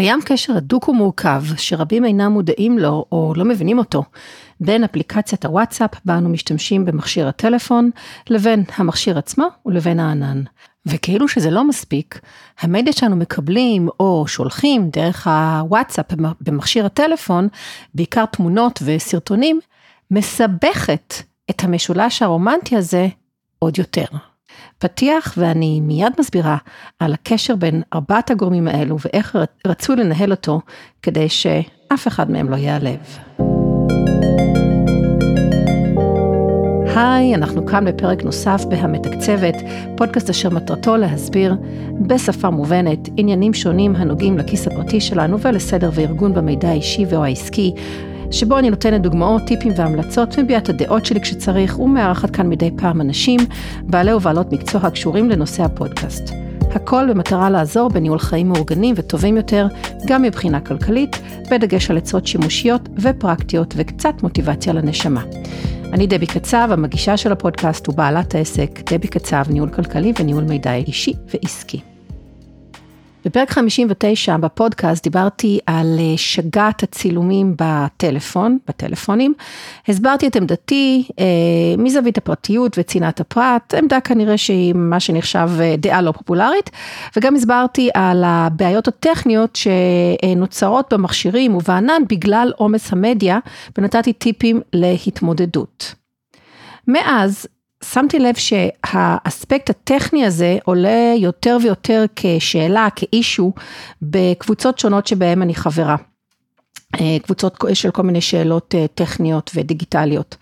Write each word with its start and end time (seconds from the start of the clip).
קיים 0.00 0.20
קשר 0.24 0.56
הדוק 0.56 0.88
ומורכב 0.88 1.42
שרבים 1.56 2.04
אינם 2.04 2.32
מודעים 2.32 2.78
לו 2.78 3.04
או 3.12 3.32
לא 3.36 3.44
מבינים 3.44 3.78
אותו 3.78 4.02
בין 4.60 4.84
אפליקציית 4.84 5.44
הוואטסאפ 5.44 5.90
בה 6.04 6.18
אנו 6.18 6.28
משתמשים 6.28 6.84
במכשיר 6.84 7.28
הטלפון 7.28 7.90
לבין 8.30 8.64
המכשיר 8.76 9.18
עצמו 9.18 9.46
ולבין 9.66 10.00
הענן. 10.00 10.42
וכאילו 10.86 11.28
שזה 11.28 11.50
לא 11.50 11.64
מספיק, 11.64 12.20
המדיה 12.60 12.92
שאנו 12.92 13.16
מקבלים 13.16 13.88
או 14.00 14.24
שולחים 14.28 14.90
דרך 14.90 15.26
הוואטסאפ 15.26 16.06
במכשיר 16.40 16.86
הטלפון, 16.86 17.48
בעיקר 17.94 18.26
תמונות 18.26 18.82
וסרטונים, 18.84 19.60
מסבכת 20.10 21.14
את 21.50 21.64
המשולש 21.64 22.22
הרומנטי 22.22 22.76
הזה 22.76 23.08
עוד 23.58 23.78
יותר. 23.78 24.06
פתיח 24.78 25.34
ואני 25.36 25.80
מיד 25.80 26.12
מסבירה 26.20 26.56
על 26.98 27.12
הקשר 27.12 27.56
בין 27.56 27.82
ארבעת 27.94 28.30
הגורמים 28.30 28.68
האלו 28.68 28.96
ואיך 29.04 29.36
רצו 29.66 29.94
לנהל 29.94 30.30
אותו 30.30 30.60
כדי 31.02 31.28
שאף 31.28 32.08
אחד 32.08 32.30
מהם 32.30 32.50
לא 32.50 32.56
ייעלב. 32.56 33.18
היי, 36.96 37.34
אנחנו 37.34 37.66
כאן 37.66 37.84
בפרק 37.84 38.22
נוסף 38.22 38.64
בהמתקצבת, 38.68 39.54
פודקאסט 39.96 40.30
אשר 40.30 40.50
מטרתו 40.50 40.96
להסביר 40.96 41.56
בשפה 42.06 42.50
מובנת 42.50 43.08
עניינים 43.16 43.54
שונים 43.54 43.96
הנוגעים 43.96 44.38
לכיס 44.38 44.66
הפרטי 44.66 45.00
שלנו 45.00 45.40
ולסדר 45.40 45.90
וארגון 45.94 46.34
במידע 46.34 46.68
האישי 46.68 47.04
או 47.12 47.24
העסקי, 47.24 47.74
שבו 48.30 48.58
אני 48.58 48.70
נותנת 48.70 49.02
דוגמאות, 49.02 49.42
טיפים 49.46 49.72
והמלצות, 49.76 50.38
מביעה 50.38 50.60
את 50.60 50.68
הדעות 50.68 51.06
שלי 51.06 51.20
כשצריך, 51.20 51.78
ומארחת 51.78 52.30
כאן 52.30 52.48
מדי 52.48 52.70
פעם 52.76 53.00
אנשים, 53.00 53.40
בעלי 53.82 54.12
ובעלות 54.14 54.52
מקצוע 54.52 54.80
הקשורים 54.80 55.30
לנושא 55.30 55.62
הפודקאסט. 55.62 56.34
הכל 56.74 57.06
במטרה 57.10 57.50
לעזור 57.50 57.88
בניהול 57.88 58.18
חיים 58.18 58.48
מאורגנים 58.48 58.94
וטובים 58.98 59.36
יותר, 59.36 59.66
גם 60.06 60.22
מבחינה 60.22 60.60
כלכלית, 60.60 61.16
בדגש 61.50 61.90
על 61.90 61.96
עצות 61.96 62.26
שימושיות 62.26 62.88
ופרקטיות 62.96 63.74
וקצת 63.76 64.22
מוטיבציה 64.22 64.72
לנשמה. 64.72 65.22
אני 65.92 66.06
דבי 66.06 66.26
קצב, 66.26 66.68
המגישה 66.72 67.16
של 67.16 67.32
הפודקאסט 67.32 67.88
ובעלת 67.88 68.34
העסק, 68.34 68.92
דבי 68.92 69.08
קצב, 69.08 69.44
ניהול 69.50 69.68
כלכלי 69.68 70.12
וניהול 70.20 70.44
מידע 70.44 70.74
אישי 70.74 71.12
ועסקי. 71.26 71.80
בפרק 73.24 73.50
59 73.50 74.36
בפודקאסט 74.36 75.04
דיברתי 75.04 75.58
על 75.66 75.96
אה, 75.98 76.16
שגת 76.16 76.82
הצילומים 76.82 77.54
בטלפון, 77.58 78.58
בטלפונים. 78.68 79.34
הסברתי 79.88 80.26
את 80.26 80.36
עמדתי 80.36 81.08
אה, 81.18 81.24
מזווית 81.78 82.18
הפרטיות 82.18 82.76
וצנעת 82.78 83.20
הפרט, 83.20 83.74
עמדה 83.74 84.00
כנראה 84.00 84.38
שהיא 84.38 84.74
מה 84.74 85.00
שנחשב 85.00 85.48
אה, 85.60 85.74
דעה 85.78 86.02
לא 86.02 86.12
פופולרית, 86.12 86.70
וגם 87.16 87.34
הסברתי 87.36 87.90
על 87.94 88.24
הבעיות 88.26 88.88
הטכניות 88.88 89.56
שנוצרות 89.56 90.92
במכשירים 90.92 91.54
ובענן 91.54 92.02
בגלל 92.08 92.52
עומס 92.56 92.92
המדיה, 92.92 93.38
ונתתי 93.78 94.12
טיפים 94.12 94.60
להתמודדות. 94.72 95.94
מאז 96.88 97.46
שמתי 97.84 98.18
לב 98.18 98.34
שהאספקט 98.34 99.70
הטכני 99.70 100.26
הזה 100.26 100.58
עולה 100.64 101.14
יותר 101.16 101.56
ויותר 101.62 102.04
כשאלה, 102.16 102.88
כאישו, 102.96 103.52
בקבוצות 104.02 104.78
שונות 104.78 105.06
שבהן 105.06 105.42
אני 105.42 105.54
חברה. 105.54 105.96
אה, 107.00 107.16
קבוצות 107.22 107.64
של 107.74 107.90
כל 107.90 108.02
מיני 108.02 108.20
שאלות 108.20 108.74
אה, 108.74 108.86
טכניות 108.94 109.50
ודיגיטליות. 109.54 110.36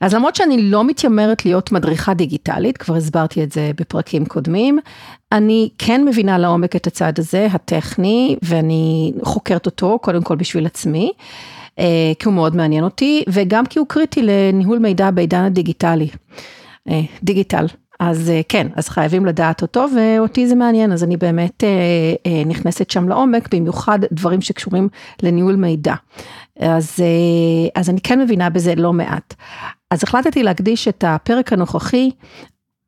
אז 0.00 0.14
למרות 0.14 0.36
שאני 0.36 0.62
לא 0.62 0.84
מתיימרת 0.84 1.44
להיות 1.44 1.72
מדריכה 1.72 2.14
דיגיטלית, 2.14 2.78
כבר 2.78 2.94
הסברתי 2.94 3.42
את 3.42 3.52
זה 3.52 3.70
בפרקים 3.76 4.26
קודמים, 4.26 4.78
אני 5.32 5.68
כן 5.78 6.04
מבינה 6.04 6.38
לעומק 6.38 6.76
את 6.76 6.86
הצד 6.86 7.12
הזה, 7.18 7.48
הטכני, 7.52 8.36
ואני 8.42 9.12
חוקרת 9.22 9.66
אותו 9.66 9.98
קודם 9.98 10.22
כל 10.22 10.36
בשביל 10.36 10.66
עצמי. 10.66 11.12
אה, 11.78 12.12
כי 12.18 12.28
הוא 12.28 12.34
מאוד 12.34 12.56
מעניין 12.56 12.84
אותי, 12.84 13.24
וגם 13.28 13.66
כי 13.66 13.78
הוא 13.78 13.86
קריטי 13.88 14.22
לניהול 14.22 14.78
מידע 14.78 15.10
בעידן 15.10 15.44
הדיגיטלי. 15.44 16.08
אה, 16.88 17.00
דיגיטל. 17.22 17.66
אז 18.00 18.30
אה, 18.30 18.40
כן, 18.48 18.66
אז 18.74 18.88
חייבים 18.88 19.26
לדעת 19.26 19.62
אותו, 19.62 19.86
ואותי 19.96 20.46
זה 20.46 20.54
מעניין, 20.54 20.92
אז 20.92 21.04
אני 21.04 21.16
באמת 21.16 21.64
נכנסת 22.46 22.90
שם 22.90 23.08
לעומק, 23.08 23.54
במיוחד 23.54 23.98
דברים 24.12 24.40
שקשורים 24.40 24.88
לניהול 25.22 25.56
מידע. 25.56 25.94
אז, 26.60 26.96
אז 27.74 27.90
אני 27.90 28.00
כן 28.00 28.20
מבינה 28.20 28.50
בזה 28.50 28.74
לא 28.74 28.92
מעט. 28.92 29.34
אז 29.90 30.04
החלטתי 30.04 30.42
להקדיש 30.42 30.88
את 30.88 31.04
הפרק 31.06 31.52
הנוכחי 31.52 32.10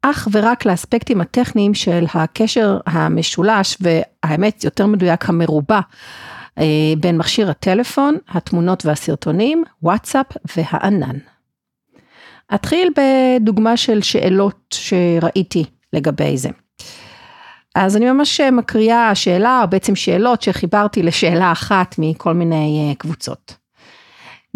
אך 0.03 0.29
ורק 0.33 0.65
לאספקטים 0.65 1.21
הטכניים 1.21 1.75
של 1.75 2.05
הקשר 2.15 2.79
המשולש, 2.87 3.79
והאמת, 3.81 4.65
יותר 4.65 4.87
מדויק, 4.87 5.29
המרובע 5.29 5.81
אה, 6.59 6.65
בין 7.01 7.19
מכשיר 7.19 7.51
הטלפון, 7.51 8.17
התמונות 8.29 8.87
והסרטונים, 8.87 9.65
וואטסאפ 9.83 10.27
והענן. 10.57 11.17
אתחיל 12.55 12.89
בדוגמה 12.97 13.77
של 13.77 14.03
שאלות 14.03 14.75
שראיתי 14.75 15.65
לגבי 15.93 16.37
זה. 16.37 16.49
אז 17.75 17.97
אני 17.97 18.11
ממש 18.11 18.41
מקריאה 18.41 19.15
שאלה, 19.15 19.63
או 19.63 19.69
בעצם 19.69 19.97
שאלות 19.97 20.43
שחיברתי 20.43 21.03
לשאלה 21.03 21.53
אחת 21.53 21.95
מכל 21.99 22.35
מיני 22.35 22.89
אה, 22.89 22.95
קבוצות. 22.95 23.57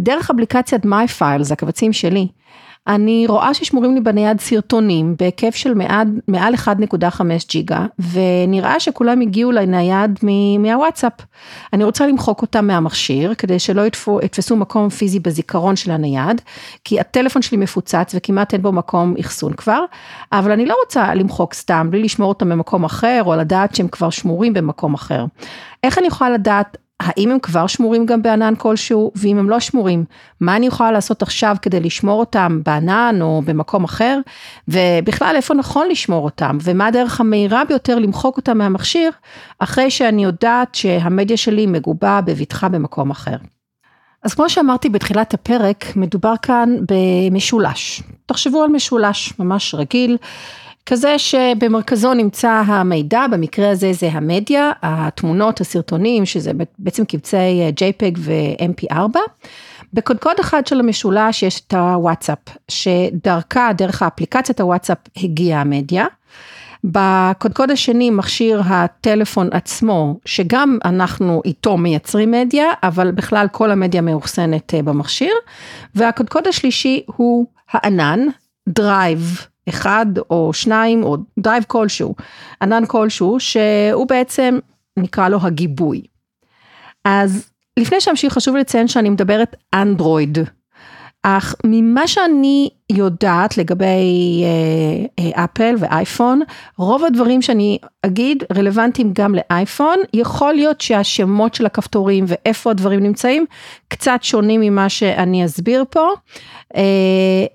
דרך 0.01 0.31
אפליקציית 0.31 0.85
MyFiles, 0.85 1.53
הקבצים 1.53 1.93
שלי, 1.93 2.29
אני 2.87 3.27
רואה 3.29 3.55
ששמורים 3.55 3.95
לי 3.95 4.01
בנייד 4.01 4.41
סרטונים 4.41 5.15
בהיקף 5.19 5.55
של 5.55 5.75
מעל 6.29 6.55
1.5 6.55 7.23
ג'יגה, 7.49 7.87
ונראה 8.13 8.81
שכולם 8.81 9.21
הגיעו 9.21 9.53
לנייד 9.53 10.19
מהוואטסאפ. 10.59 11.13
אני 11.73 11.85
רוצה 11.85 12.07
למחוק 12.07 12.43
אותם 12.43 12.67
מהמכשיר, 12.67 13.35
כדי 13.35 13.59
שלא 13.59 13.87
יתפו, 13.87 14.19
יתפסו 14.23 14.57
מקום 14.57 14.89
פיזי 14.89 15.21
בזיכרון 15.21 15.77
של 15.77 15.91
הנייד, 15.91 16.41
כי 16.85 17.01
הטלפון 17.01 17.43
שלי 17.43 17.59
מפוצץ 17.59 18.15
וכמעט 18.15 18.53
אין 18.53 18.63
בו 18.63 18.73
מקום 18.73 19.15
אחסון 19.21 19.53
כבר, 19.53 19.85
אבל 20.33 20.53
אני 20.53 20.67
לא 20.67 20.75
רוצה 20.85 21.15
למחוק 21.15 21.55
סתם, 21.55 21.89
בלי 21.91 22.03
לשמור 22.03 22.29
אותם 22.29 22.49
במקום 22.49 22.85
אחר, 22.85 23.23
או 23.27 23.35
לדעת 23.35 23.75
שהם 23.75 23.89
כבר 23.89 24.11
שמורים 24.11 24.53
במקום 24.53 24.95
אחר. 24.95 25.25
איך 25.85 25.99
אני 25.99 26.07
יכולה 26.07 26.31
לדעת 26.31 26.77
האם 27.03 27.31
הם 27.31 27.39
כבר 27.39 27.67
שמורים 27.67 28.07
גם 28.07 28.23
בענן 28.23 28.55
כלשהו, 28.59 29.13
ואם 29.15 29.39
הם 29.39 29.51
לא 29.51 29.61
שמורים, 29.61 30.05
מה 30.41 30.57
אני 30.57 30.67
יכולה 30.67 30.93
לעשות 30.93 31.23
עכשיו 31.23 31.57
כדי 31.63 31.81
לשמור 31.81 32.21
אותם 32.21 32.61
בענן 32.67 33.19
או 33.21 33.43
במקום 33.45 33.85
אחר, 33.85 34.19
ובכלל 34.69 35.37
איפה 35.37 35.55
נכון 35.55 35.89
לשמור 35.89 36.25
אותם, 36.25 36.59
ומה 36.63 36.87
הדרך 36.87 37.21
המהירה 37.21 37.65
ביותר 37.65 37.99
למחוק 37.99 38.37
אותם 38.37 38.59
מהמכשיר, 38.59 39.11
אחרי 39.59 39.91
שאני 39.91 40.25
יודעת 40.25 40.75
שהמדיה 40.75 41.37
שלי 41.37 41.67
מגובה 41.67 42.21
בבטחה 42.25 42.69
במקום 42.69 43.11
אחר. 43.11 43.37
אז 44.23 44.35
כמו 44.35 44.49
שאמרתי 44.49 44.89
בתחילת 44.89 45.35
הפרק, 45.35 45.85
מדובר 45.97 46.35
כאן 46.43 46.77
במשולש. 46.89 48.03
תחשבו 48.27 48.63
על 48.63 48.71
משולש 48.71 49.39
ממש 49.39 49.75
רגיל. 49.75 50.17
כזה 50.87 51.19
שבמרכזו 51.19 52.15
נמצא 52.15 52.51
המידע, 52.51 53.27
במקרה 53.31 53.71
הזה 53.71 53.93
זה 53.93 54.09
המדיה, 54.13 54.71
התמונות, 54.83 55.61
הסרטונים, 55.61 56.27
שזה 56.27 56.51
בעצם 56.79 57.05
קבצי 57.05 57.37
אה, 57.37 57.71
JPEG 57.81 58.19
ו-MP4. 58.19 59.19
בקודקוד 59.93 60.37
אחד 60.41 60.67
של 60.67 60.81
המשולש 60.81 61.43
יש 61.43 61.61
את 61.61 61.75
הוואטסאפ, 61.75 62.39
שדרכה, 62.69 63.71
דרך 63.73 64.03
האפליקציית 64.03 64.61
הוואטסאפ 64.61 64.99
הגיעה 65.17 65.61
המדיה. 65.61 66.07
בקודקוד 66.85 67.71
השני 67.71 68.11
מכשיר 68.11 68.63
הטלפון 68.65 69.49
עצמו, 69.53 70.19
שגם 70.25 70.79
אנחנו 70.85 71.43
איתו 71.45 71.77
מייצרים 71.77 72.31
מדיה, 72.31 72.67
אבל 72.83 73.11
בכלל 73.11 73.47
כל 73.53 73.71
המדיה 73.71 74.01
מאוחסנת 74.01 74.75
אה, 74.75 74.83
במכשיר. 74.83 75.35
והקודקוד 75.95 76.47
השלישי 76.47 77.03
הוא 77.07 77.47
הענן, 77.73 78.21
Drive. 78.69 79.52
אחד 79.69 80.07
או 80.31 80.53
שניים 80.53 81.05
או 81.05 81.17
Drive 81.39 81.65
כלשהו, 81.67 82.15
ענן 82.63 82.87
כלשהו, 82.87 83.41
שהוא 83.41 84.09
בעצם 84.09 84.59
נקרא 84.97 85.29
לו 85.29 85.39
הגיבוי. 85.43 86.03
אז 87.05 87.51
לפני 87.79 88.01
שאמשיך 88.01 88.33
חשוב 88.33 88.57
לציין 88.57 88.89
שאני 88.89 89.11
מדברת 89.11 89.57
אנדרואיד, 89.75 90.39
אך 91.23 91.55
ממה 91.65 92.07
שאני 92.07 92.69
יודעת 92.93 93.59
לגבי 93.59 94.45
אה, 94.45 95.25
אה, 95.25 95.45
אפל 95.45 95.75
ואייפון, 95.79 96.41
רוב 96.79 97.05
הדברים 97.05 97.43
שאני 97.43 97.79
אגיד 98.07 98.45
רלוונטיים 98.57 99.11
גם 99.13 99.35
לאייפון, 99.35 99.97
יכול 100.15 100.55
להיות 100.55 100.81
שהשמות 100.81 101.55
של 101.55 101.67
הכפתורים 101.67 102.25
ואיפה 102.29 102.71
הדברים 102.71 103.01
נמצאים 103.01 103.47
קצת 103.89 104.19
שונים 104.23 104.61
ממה 104.61 104.89
שאני 104.89 105.45
אסביר 105.45 105.85
פה. 105.91 106.09
אה, 106.77 106.83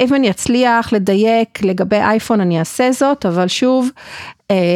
אם 0.01 0.13
אני 0.13 0.29
אצליח 0.29 0.93
לדייק 0.93 1.61
לגבי 1.63 1.95
אייפון 1.95 2.41
אני 2.41 2.59
אעשה 2.59 2.91
זאת, 2.91 3.25
אבל 3.25 3.47
שוב, 3.47 3.89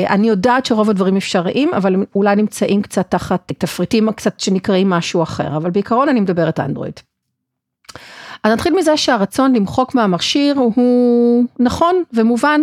אני 0.10 0.28
יודעת 0.28 0.66
שרוב 0.66 0.90
הדברים 0.90 1.18
אפשריים, 1.18 1.74
אבל 1.74 1.96
אולי 2.16 2.36
נמצאים 2.36 2.82
קצת 2.82 3.12
תחת 3.12 3.52
תפריטים 3.58 4.12
קצת 4.12 4.40
שנקראים 4.40 4.90
משהו 4.90 5.24
אחר, 5.24 5.58
אבל 5.58 5.70
בעיקרון 5.70 6.10
אני 6.10 6.20
מדברת 6.20 6.60
אנדרואיד. 6.60 7.00
אז 8.44 8.54
נתחיל 8.54 8.74
מזה 8.76 8.98
שהרצון 8.98 9.56
למחוק 9.56 9.96
מהמכשיר 9.96 10.56
הוא 10.58 11.46
נכון 11.60 12.04
ומובן, 12.14 12.62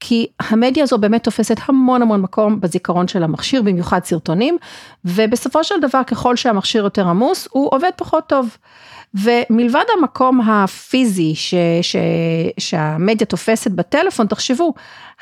כי 0.00 0.26
המדיה 0.40 0.82
הזו 0.82 0.98
באמת 0.98 1.24
תופסת 1.24 1.56
המון 1.66 2.02
המון 2.02 2.20
מקום 2.20 2.60
בזיכרון 2.60 3.08
של 3.08 3.22
המכשיר, 3.22 3.62
במיוחד 3.62 4.04
סרטונים, 4.04 4.58
ובסופו 5.04 5.64
של 5.64 5.80
דבר 5.80 6.02
ככל 6.06 6.36
שהמכשיר 6.36 6.84
יותר 6.84 7.08
עמוס, 7.08 7.48
הוא 7.50 7.68
עובד 7.72 7.90
פחות 7.96 8.26
טוב. 8.26 8.56
ומלבד 9.14 9.84
המקום 9.98 10.40
הפיזי 10.40 11.34
ש, 11.34 11.54
ש, 11.82 11.96
שהמדיה 12.58 13.26
תופסת 13.26 13.70
בטלפון, 13.70 14.26
תחשבו, 14.26 14.74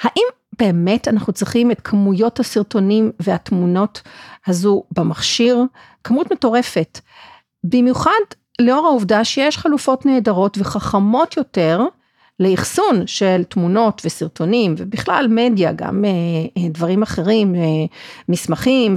האם 0.03 0.27
באמת 0.59 1.09
אנחנו 1.09 1.33
צריכים 1.33 1.71
את 1.71 1.81
כמויות 1.81 2.41
הסרטונים 2.41 3.13
והתמונות 3.21 4.03
הזו 4.47 4.83
במכשיר? 4.97 5.63
כמות 6.05 6.33
מטורפת. 6.33 7.01
במיוחד 7.65 8.11
לאור 8.61 8.87
העובדה 8.87 9.25
שיש 9.25 9.59
חלופות 9.59 10.07
נהדרות 10.07 10.59
וחכמות 10.61 11.37
יותר 11.37 11.81
לאחסון 12.41 13.07
של 13.07 13.43
תמונות 13.49 14.03
וסרטונים 14.05 14.75
ובכלל 14.79 15.27
מדיה, 15.31 15.73
גם 15.73 16.05
אה, 16.05 16.11
אה, 16.63 16.69
דברים 16.69 17.03
אחרים, 17.03 17.55
אה, 17.55 17.61
מסמכים 18.29 18.95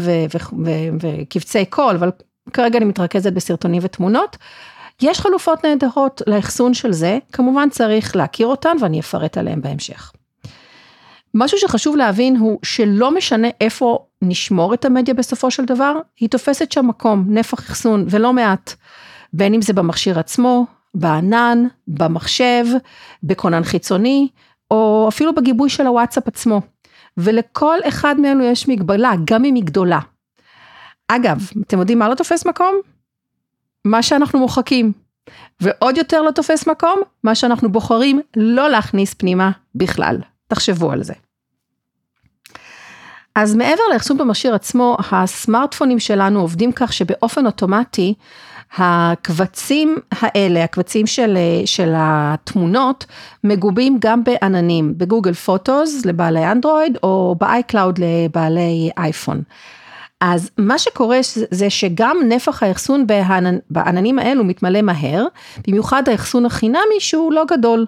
וקבצי 1.02 1.66
קול, 1.66 1.96
אבל 1.96 2.12
כרגע 2.54 2.78
אני 2.78 2.86
מתרכזת 2.86 3.34
בסרטונים 3.34 3.82
ותמונות. 3.86 4.38
יש 5.02 5.20
חלופות 5.20 5.66
נהדרות 5.66 6.22
לאחסון 6.28 6.74
של 6.74 6.92
זה, 6.92 7.20
כמובן 7.32 7.70
צריך 7.70 8.16
להכיר 8.16 8.48
אותן 8.48 8.78
ואני 8.82 9.00
אפרט 9.00 9.38
עליהן 9.38 9.62
בהמשך. 9.62 10.12
משהו 11.34 11.58
שחשוב 11.58 11.96
להבין 11.96 12.36
הוא 12.36 12.60
שלא 12.64 13.12
משנה 13.12 13.48
איפה 13.62 14.06
נשמור 14.22 14.74
את 14.74 14.86
המדיה 14.86 15.14
בסופו 15.14 15.52
של 15.52 15.66
דבר, 15.66 15.94
היא 16.20 16.30
תופסת 16.30 16.72
שם 16.72 16.88
מקום, 16.88 17.26
נפח 17.28 17.60
אחסון 17.60 18.06
ולא 18.10 18.34
מעט. 18.34 18.74
בין 19.34 19.54
אם 19.54 19.62
זה 19.62 19.74
במכשיר 19.74 20.20
עצמו, 20.20 20.66
בענן, 20.96 21.64
במחשב, 21.88 22.66
בכונן 23.24 23.64
חיצוני, 23.64 24.28
או 24.72 25.06
אפילו 25.10 25.36
בגיבוי 25.36 25.70
של 25.70 25.88
הוואטסאפ 25.88 26.28
עצמו. 26.28 26.62
ולכל 27.18 27.78
אחד 27.88 28.20
מאלו 28.20 28.44
יש 28.44 28.68
מגבלה, 28.68 29.14
גם 29.26 29.46
אם 29.46 29.56
היא 29.56 29.64
גדולה. 29.64 30.00
אגב, 31.08 31.50
אתם 31.68 31.80
יודעים 31.80 32.00
מה 32.00 32.10
לא 32.10 32.16
תופס 32.16 32.46
מקום? 32.46 32.76
מה 33.86 34.04
שאנחנו 34.04 34.40
מוחקים. 34.40 34.92
ועוד 35.62 35.98
יותר 35.98 36.22
לא 36.22 36.32
תופס 36.32 36.68
מקום, 36.68 37.00
מה 37.24 37.36
שאנחנו 37.36 37.72
בוחרים 37.72 38.22
לא 38.36 38.70
להכניס 38.70 39.14
פנימה 39.14 39.52
בכלל. 39.76 40.18
תחשבו 40.48 40.92
על 40.92 41.04
זה. 41.04 41.14
אז 43.36 43.56
מעבר 43.56 43.84
לאחסון 43.94 44.18
במכשיר 44.18 44.56
עצמו, 44.56 44.98
הסמארטפונים 45.12 46.00
שלנו 46.00 46.42
עובדים 46.42 46.72
כך 46.72 46.94
שבאופן 46.94 47.46
אוטומטי, 47.46 48.14
הקבצים 48.78 49.96
האלה, 50.12 50.64
הקבצים 50.64 51.08
של, 51.08 51.38
של 51.66 51.94
התמונות, 51.96 53.06
מגובים 53.44 53.98
גם 54.02 54.24
בעננים, 54.24 54.94
ב 54.98 55.03
Google 55.03 55.34
Photos 55.34 56.06
לבעלי 56.06 56.52
אנדרואיד, 56.52 56.98
או 57.04 57.36
ב 57.40 57.48
iCloud 57.48 58.00
לבעלי 58.00 58.90
אייפון. 58.98 59.42
אז 60.22 60.50
מה 60.58 60.80
שקורה 60.80 61.20
זה 61.52 61.70
שגם 61.70 62.18
נפח 62.30 62.64
האחסון 62.64 63.06
בעננים 63.70 64.20
האלו 64.20 64.44
מתמלא 64.44 64.82
מהר, 64.82 65.26
במיוחד 65.68 66.10
האחסון 66.10 66.46
החינמי 66.46 67.00
שהוא 67.00 67.34
לא 67.34 67.44
גדול. 67.52 67.86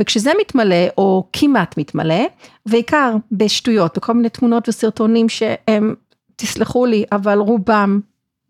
וכשזה 0.00 0.32
מתמלא, 0.40 0.86
או 0.98 1.26
כמעט 1.32 1.78
מתמלא, 1.78 2.24
בעיקר 2.66 3.14
בשטויות, 3.32 3.96
בכל 3.96 4.12
מיני 4.12 4.28
תמונות 4.28 4.68
וסרטונים 4.68 5.28
שהם, 5.28 5.94
תסלחו 6.36 6.86
לי, 6.86 7.04
אבל 7.12 7.38
רובם 7.38 8.00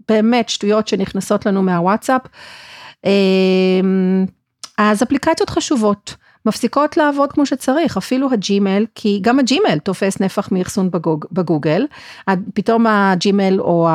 באמת 0.09 0.49
שטויות 0.49 0.89
שנכנסות 0.89 1.47
לנו 1.47 1.63
מהוואטסאפ, 1.63 2.23
אמ, 3.05 4.27
אז 4.79 5.03
אפליקציות 5.03 5.51
חשובות. 5.51 6.17
מפסיקות 6.47 6.97
לעבוד 6.97 7.33
כמו 7.33 7.47
שצריך, 7.47 7.97
אפילו 7.97 8.33
הג'ימל, 8.33 8.87
כי 8.95 9.19
גם 9.23 9.39
הג'ימל 9.39 9.79
תופס 9.79 10.21
נפח 10.21 10.53
מאחסון 10.53 10.91
בגוג, 10.91 11.25
בגוגל, 11.33 11.87
פתאום 12.55 12.87
הג'ימל 12.87 13.61
או 13.61 13.89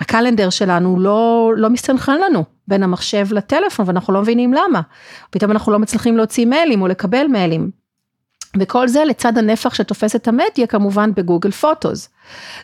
הקלנדר 0.00 0.50
שלנו 0.50 1.00
לא, 1.00 1.52
לא 1.56 1.70
מסתנכרן 1.70 2.20
לנו 2.20 2.44
בין 2.68 2.82
המחשב 2.82 3.26
לטלפון 3.30 3.86
ואנחנו 3.88 4.12
לא 4.14 4.22
מבינים 4.22 4.52
למה, 4.52 4.80
פתאום 5.30 5.50
אנחנו 5.50 5.72
לא 5.72 5.78
מצליחים 5.78 6.16
להוציא 6.16 6.46
מיילים 6.46 6.82
או 6.82 6.86
לקבל 6.86 7.26
מיילים. 7.26 7.70
וכל 8.56 8.88
זה 8.88 9.04
לצד 9.04 9.38
הנפח 9.38 9.74
שתופס 9.74 10.16
את 10.16 10.28
המדיה 10.28 10.66
כמובן 10.68 11.10
ב 11.14 11.19
Google 11.19 11.50
Photos. 11.50 12.08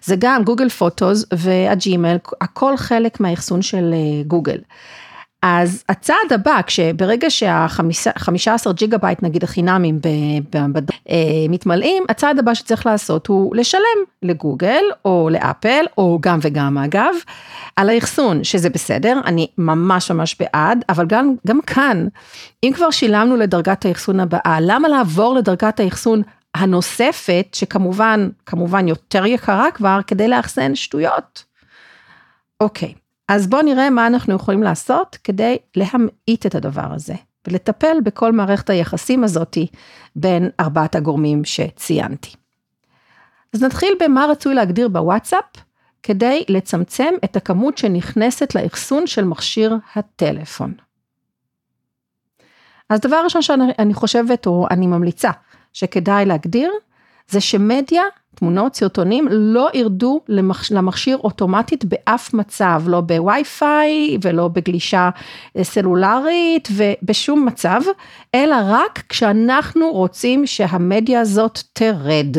זה 0.05 0.17
גם 0.19 0.45
Google 0.45 0.69
Photos 0.69 1.25
וה 1.35 1.55
Gmail, 1.55 2.17
הכל 2.41 2.77
חלק 2.77 3.21
מהאחסון 3.21 3.63
של 3.63 3.95
אה, 3.95 4.23
גוגל. 4.27 4.59
אז 5.47 5.85
הצעד 5.89 6.33
הבא, 6.35 6.61
כשברגע 6.67 7.31
שה-15 7.31 8.73
ג'יגה 8.73 8.99
בייט 8.99 9.23
נגיד 9.23 9.45
החינמים 9.45 10.01
אה, 11.09 11.17
מתמלאים, 11.49 12.05
הצעד 12.09 12.39
הבא 12.39 12.55
שצריך 12.55 12.87
לעשות 12.87 13.27
הוא 13.27 13.57
לשלם 13.57 13.99
לגוגל 14.23 14.83
או 15.05 15.29
לאפל, 15.33 15.85
או 15.99 16.19
גם 16.21 16.39
וגם 16.43 16.79
אגב, 16.79 17.15
על 17.77 17.91
האחסון, 17.91 18.45
שזה 18.45 18.71
בסדר, 18.71 19.21
אני 19.25 19.47
ממש 19.59 20.11
ממש 20.11 20.37
בעד, 20.41 20.85
אבל 20.89 21.07
גם, 21.07 21.35
גם 21.47 21.61
כאן, 21.67 22.07
אם 22.63 22.73
כבר 22.75 22.91
שילמנו 22.91 23.37
לדרגת 23.37 23.85
האחסון 23.85 24.21
הבאה, 24.21 24.59
למה 24.61 24.89
לעבור 24.89 25.35
לדרגת 25.35 25.81
האחסון 25.81 26.23
הנוספת, 26.55 27.47
שכמובן, 27.53 28.29
כמובן 28.47 28.89
יותר 28.89 29.27
יקרה 29.27 29.71
כבר, 29.71 30.01
כדי 30.07 30.29
לאחסן 30.29 30.75
שטויות? 30.75 31.45
אוקיי. 32.61 33.04
אז 33.29 33.47
בואו 33.47 33.63
נראה 33.63 33.91
מה 33.91 34.07
אנחנו 34.07 34.35
יכולים 34.35 34.63
לעשות 34.63 35.19
כדי 35.25 35.57
להמעיט 35.77 36.47
את 36.47 36.55
הדבר 36.55 36.93
הזה, 36.95 37.15
ולטפל 37.47 37.97
בכל 38.05 38.33
מערכת 38.33 38.71
היחסים 38.71 39.25
הזאתי 39.25 39.67
בין 40.17 40.51
ארבעת 40.61 40.95
הגורמים 40.95 41.45
שציינתי. 41.45 42.35
אז 43.55 43.63
נתחיל 43.63 43.95
במה 44.01 44.27
רצוי 44.31 44.55
להגדיר 44.55 44.89
בוואטסאפ, 44.89 45.45
כדי 46.03 46.45
לצמצם 46.49 47.15
את 47.25 47.37
הכמות 47.37 47.79
שנכנסת 47.79 48.55
לאחסון 48.55 49.07
של 49.07 49.25
מכשיר 49.25 49.77
הטלפון. 49.95 50.75
אז 52.91 53.01
דבר 53.01 53.21
ראשון 53.25 53.43
שאני 53.43 53.95
חושבת, 53.95 54.47
או 54.47 54.67
אני 54.71 54.87
ממליצה, 54.87 55.31
שכדאי 55.73 56.25
להגדיר, 56.25 56.73
זה 57.29 57.41
שמדיה 57.41 58.03
תמונות, 58.35 58.77
סרטונים, 58.77 59.29
לא 59.31 59.69
ירדו 59.75 60.21
למכשיר 60.29 61.17
אוטומטית 61.17 61.85
באף 61.85 62.35
מצב, 62.35 62.83
לא 62.87 63.01
בווי-פיי 63.01 64.19
ולא 64.23 64.49
בגלישה 64.49 65.11
אה, 65.57 65.65
סלולרית 65.65 66.69
ובשום 66.73 67.47
מצב, 67.47 67.81
אלא 68.35 68.57
רק 68.67 69.03
כשאנחנו 69.09 69.93
רוצים 69.93 70.47
שהמדיה 70.47 71.21
הזאת 71.21 71.59
תרד. 71.73 72.37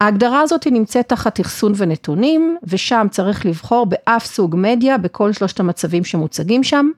ההגדרה 0.00 0.40
הזאת 0.40 0.66
נמצאת 0.66 1.08
תחת 1.08 1.40
אחסון 1.40 1.72
ונתונים, 1.76 2.56
ושם 2.64 3.06
צריך 3.10 3.46
לבחור 3.46 3.86
באף 3.86 4.24
סוג 4.24 4.54
מדיה 4.58 4.98
בכל 4.98 5.32
שלושת 5.32 5.60
המצבים 5.60 6.04
שמוצגים 6.04 6.64
שם. 6.64 6.90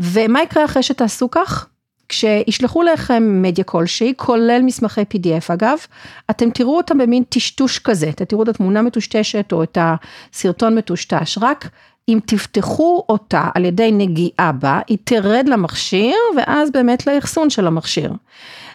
ומה 0.00 0.42
יקרה 0.42 0.64
אחרי 0.64 0.82
שתעשו 0.82 1.30
כך? 1.30 1.66
כשישלחו 2.10 2.82
לכם 2.82 3.42
מדיה 3.42 3.64
כלשהי, 3.64 4.12
כולל 4.16 4.60
מסמכי 4.62 5.00
PDF 5.00 5.52
אגב, 5.54 5.78
אתם 6.30 6.50
תראו 6.50 6.76
אותם 6.76 6.98
במין 6.98 7.22
טשטוש 7.28 7.78
כזה, 7.78 8.08
אתם 8.08 8.24
תראו 8.24 8.42
את 8.42 8.48
התמונה 8.48 8.82
מטושטשת 8.82 9.52
או 9.52 9.62
את 9.62 9.78
הסרטון 9.80 10.74
מטושטש, 10.74 11.38
רק 11.40 11.68
אם 12.08 12.18
תפתחו 12.26 13.04
אותה 13.08 13.48
על 13.54 13.64
ידי 13.64 13.92
נגיעה 13.92 14.52
בה, 14.52 14.80
היא 14.88 14.98
תרד 15.04 15.48
למכשיר 15.48 16.16
ואז 16.36 16.70
באמת 16.70 17.06
לאחסון 17.06 17.50
של 17.50 17.66
המכשיר. 17.66 18.12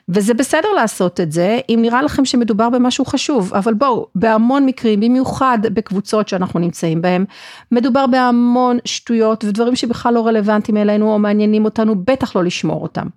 וזה 0.09 0.33
בסדר 0.33 0.67
לעשות 0.75 1.19
את 1.19 1.31
זה, 1.31 1.59
אם 1.69 1.79
נראה 1.81 2.01
לכם 2.01 2.25
שמדובר 2.25 2.69
במשהו 2.69 3.05
חשוב, 3.05 3.53
אבל 3.53 3.73
בואו, 3.73 4.07
בהמון 4.15 4.65
מקרים, 4.65 4.99
במיוחד 4.99 5.59
בקבוצות 5.63 6.27
שאנחנו 6.27 6.59
נמצאים 6.59 7.01
בהם, 7.01 7.25
מדובר 7.71 8.07
בהמון 8.07 8.77
שטויות 8.85 9.43
ודברים 9.43 9.75
שבכלל 9.75 10.13
לא 10.13 10.27
רלוונטיים 10.27 10.77
אלינו 10.77 11.13
או 11.13 11.19
מעניינים 11.19 11.65
אותנו, 11.65 11.95
בטח 11.95 12.35
לא 12.35 12.43
לשמור 12.43 12.83
אותם. 12.83 13.07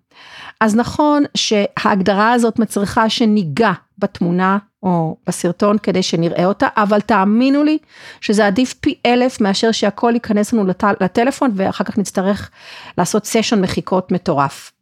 אז 0.60 0.76
נכון 0.76 1.24
שההגדרה 1.34 2.32
הזאת 2.32 2.58
מצריכה 2.58 3.10
שניגע 3.10 3.72
בתמונה 3.98 4.58
או 4.82 5.16
בסרטון 5.26 5.78
כדי 5.78 6.02
שנראה 6.02 6.44
אותה, 6.44 6.68
אבל 6.76 7.00
תאמינו 7.00 7.64
לי 7.64 7.78
שזה 8.20 8.46
עדיף 8.46 8.74
פי 8.74 8.94
אלף 9.06 9.40
מאשר 9.40 9.72
שהכל 9.72 10.10
ייכנס 10.14 10.52
לנו 10.52 10.66
לט... 10.66 10.84
לטלפון 11.00 11.50
ואחר 11.54 11.84
כך 11.84 11.98
נצטרך 11.98 12.50
לעשות 12.98 13.26
סשן 13.26 13.60
מחיקות 13.60 14.12
מטורף. 14.12 14.72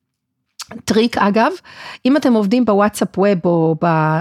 טריק 0.84 1.18
אגב, 1.18 1.52
אם 2.06 2.16
אתם 2.16 2.32
עובדים 2.32 2.64
ב 2.64 2.70
WhatsApp 2.70 3.18
Web 3.18 3.38
או 3.44 3.76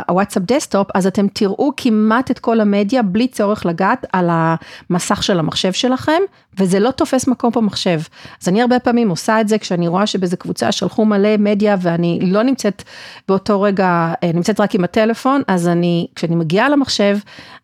ב 0.07 0.11
WhatsApp 0.11 0.43
Desktop, 0.43 0.87
אז 0.95 1.07
אתם 1.07 1.27
תראו 1.27 1.71
כמעט 1.77 2.31
את 2.31 2.39
כל 2.39 2.59
המדיה 2.59 3.03
בלי 3.03 3.27
צורך 3.27 3.65
לגעת 3.65 4.05
על 4.13 4.29
המסך 4.31 5.23
של 5.23 5.39
המחשב 5.39 5.71
שלכם, 5.73 6.21
וזה 6.59 6.79
לא 6.79 6.91
תופס 6.91 7.27
מקום 7.27 7.51
במחשב. 7.55 7.99
אז 8.41 8.47
אני 8.47 8.61
הרבה 8.61 8.79
פעמים 8.79 9.09
עושה 9.09 9.41
את 9.41 9.47
זה 9.47 9.57
כשאני 9.57 9.87
רואה 9.87 10.07
שבאיזה 10.07 10.37
קבוצה 10.37 10.71
שלחו 10.71 11.05
מלא 11.05 11.37
מדיה 11.39 11.75
ואני 11.81 12.19
לא 12.21 12.43
נמצאת 12.43 12.83
באותו 13.27 13.61
רגע, 13.61 14.13
אה, 14.23 14.31
נמצאת 14.33 14.59
רק 14.59 14.75
עם 14.75 14.83
הטלפון, 14.83 15.41
אז 15.47 15.67
אני, 15.67 16.07
כשאני 16.15 16.35
מגיעה 16.35 16.69
למחשב, 16.69 17.17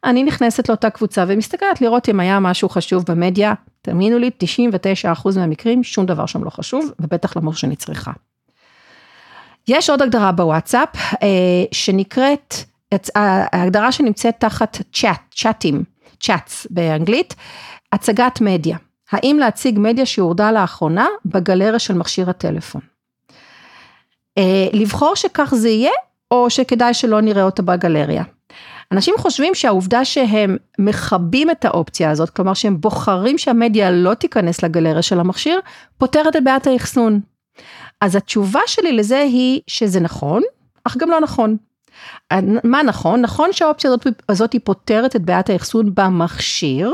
אני 0.04 0.24
נכנסת 0.24 0.70
לאותה 0.70 0.90
קבוצה 0.90 1.26
ומסתכלת 1.28 1.82
לראות 1.82 2.10
אם 2.10 2.20
היה 2.20 2.40
משהו 2.40 2.70
חשוב 2.70 3.04
במדיה. 3.08 3.54
תאמינו 3.82 4.18
לי, 4.18 4.30
99% 5.24 5.38
מהמקרים, 5.38 5.84
שום 5.84 6.06
דבר 6.06 6.26
שם 6.26 6.44
לא 6.44 6.50
חשוב, 6.50 6.92
ובטח 7.00 7.38
למור 7.38 7.54
שאני 7.54 7.76
צריכה. 7.76 8.12
יש 9.68 9.89
עוד 9.89 10.01
הגדרה 10.01 10.32
בוואטסאפ 10.32 10.89
אה, 10.96 11.27
שנקראת, 11.72 12.56
ההגדרה 13.15 13.91
שנמצאת 13.91 14.36
תחת 14.39 14.77
צ'אט, 14.94 15.22
צ'אטים, 15.36 15.84
צ'אטס 16.20 16.68
באנגלית, 16.70 17.36
הצגת 17.91 18.41
מדיה. 18.41 18.77
האם 19.12 19.38
להציג 19.39 19.80
מדיה 19.80 20.06
שהורדה 20.06 20.51
לאחרונה 20.51 21.06
בגלריה 21.25 21.80
של 21.80 21.94
מכשיר 21.94 22.30
הטלפון. 22.30 22.82
אה, 24.38 24.68
לבחור 24.74 25.15
שכך 25.15 25.53
זה 25.56 25.70
יהיה, 25.70 25.91
או 26.32 26.50
שכדאי 26.50 26.94
שלא 26.94 27.22
נראה 27.22 27.44
אותה 27.44 27.62
בגלריה. 27.62 28.24
אנשים 28.91 29.15
חושבים 29.18 29.56
שהעובדה 29.56 30.06
שהם 30.06 30.58
מכבים 30.80 31.51
את 31.51 31.65
האופציה 31.65 32.12
הזאת, 32.12 32.30
כלומר 32.30 32.53
שהם 32.53 32.82
בוחרים 32.82 33.38
שהמדיה 33.38 33.91
לא 33.91 34.13
תיכנס 34.13 34.63
לגלריה 34.63 35.01
של 35.01 35.20
המכשיר, 35.20 35.60
פותרת 35.98 36.36
את 36.36 36.44
בעיית 36.44 36.68
האחסון. 36.68 37.20
אז 38.01 38.15
התשובה 38.15 38.62
שלי 38.67 38.91
לזה 38.91 39.20
היא 39.20 39.62
שזה 39.67 40.00
נכון, 40.00 40.41
אך 40.84 40.98
גם 40.98 41.10
לא 41.10 41.20
נכון. 41.20 41.58
מה 42.63 42.84
נכון? 42.84 43.22
נכון 43.22 43.53
שהאופציה 43.53 43.89
הזאת, 43.89 44.08
הזאת 44.29 44.55
פותרת 44.63 45.15
את 45.15 45.22
בעיית 45.22 45.50
האחסון 45.50 45.96
במכשיר, 45.96 46.93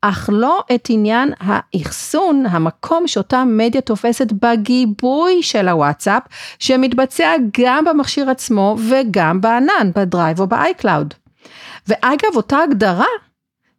אך 0.00 0.30
לא 0.32 0.64
את 0.74 0.86
עניין 0.90 1.32
האחסון, 1.40 2.46
המקום 2.46 3.06
שאותה 3.06 3.44
מדיה 3.44 3.80
תופסת 3.80 4.32
בגיבוי 4.32 5.42
של 5.42 5.68
הוואטסאפ, 5.68 6.22
שמתבצע 6.58 7.32
גם 7.60 7.84
במכשיר 7.84 8.30
עצמו 8.30 8.76
וגם 8.88 9.40
בענן, 9.40 9.90
ב 9.94 10.02
Drive 10.02 10.40
או 10.40 10.46
ב 10.46 10.55
iCloud. 10.55 11.14
ואגב, 11.88 12.36
אותה 12.36 12.58
הגדרה 12.58 13.06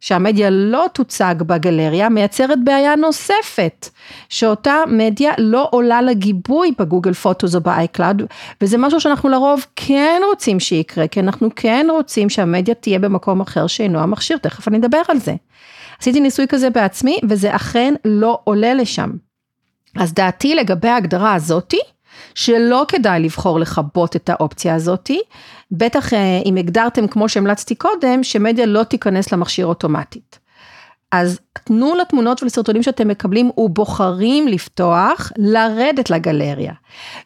שהמדיה 0.00 0.50
לא 0.50 0.86
תוצג 0.94 1.34
בגלריה 1.38 2.08
מייצרת 2.08 2.64
בעיה 2.64 2.96
נוספת, 2.96 3.88
שאותה 4.28 4.74
מדיה 4.86 5.32
לא 5.38 5.68
עולה 5.70 6.02
לגיבוי 6.02 6.72
ב 6.78 6.83
Google 6.83 7.12
Photos 7.12 7.54
או 7.54 7.60
ב 7.60 7.68
iCloud, 7.68 8.22
וזה 8.60 8.78
משהו 8.78 9.00
שאנחנו 9.00 9.28
לרוב 9.28 9.66
כן 9.76 10.20
רוצים 10.30 10.60
שיקרה, 10.60 11.08
כי 11.08 11.20
אנחנו 11.20 11.48
כן 11.56 11.86
רוצים 11.90 12.30
שהמדיה 12.30 12.74
תהיה 12.74 12.98
במקום 12.98 13.40
אחר 13.40 13.66
שאינו 13.66 13.98
המכשיר, 13.98 14.36
תכף 14.36 14.68
אני 14.68 14.78
אדבר 14.78 15.00
על 15.08 15.18
זה. 15.18 15.34
עשיתי 16.00 16.20
ניסוי 16.20 16.46
כזה 16.48 16.70
בעצמי, 16.70 17.18
וזה 17.28 17.56
אכן 17.56 17.94
לא 18.04 18.38
עולה 18.44 18.74
לשם. 18.74 19.10
אז 19.96 20.14
דעתי 20.14 20.54
לגבי 20.54 20.88
ההגדרה 20.88 21.34
הזאתי, 21.34 21.80
שלא 22.34 22.84
כדאי 22.88 23.20
לבחור 23.20 23.60
לכבות 23.60 24.16
את 24.16 24.30
האופציה 24.30 24.74
הזאתי, 24.74 25.20
בטח 25.70 26.14
אה, 26.14 26.40
אם 26.46 26.56
הגדרתם 26.56 27.06
כמו 27.06 27.28
שהמלצתי 27.28 27.74
קודם, 27.74 28.22
שמדיה 28.22 28.66
לא 28.66 28.82
תיכנס 28.82 29.32
למכשיר 29.32 29.66
אוטומטית. 29.66 30.38
אז 31.12 31.40
תנו 31.52 31.94
לתמונות 31.94 32.42
ולסרטונים 32.42 32.82
שאתם 32.82 33.08
מקבלים 33.08 33.50
ובוחרים 33.56 34.48
לפתוח, 34.48 35.32
לרדת 35.36 36.10
לגלריה. 36.10 36.72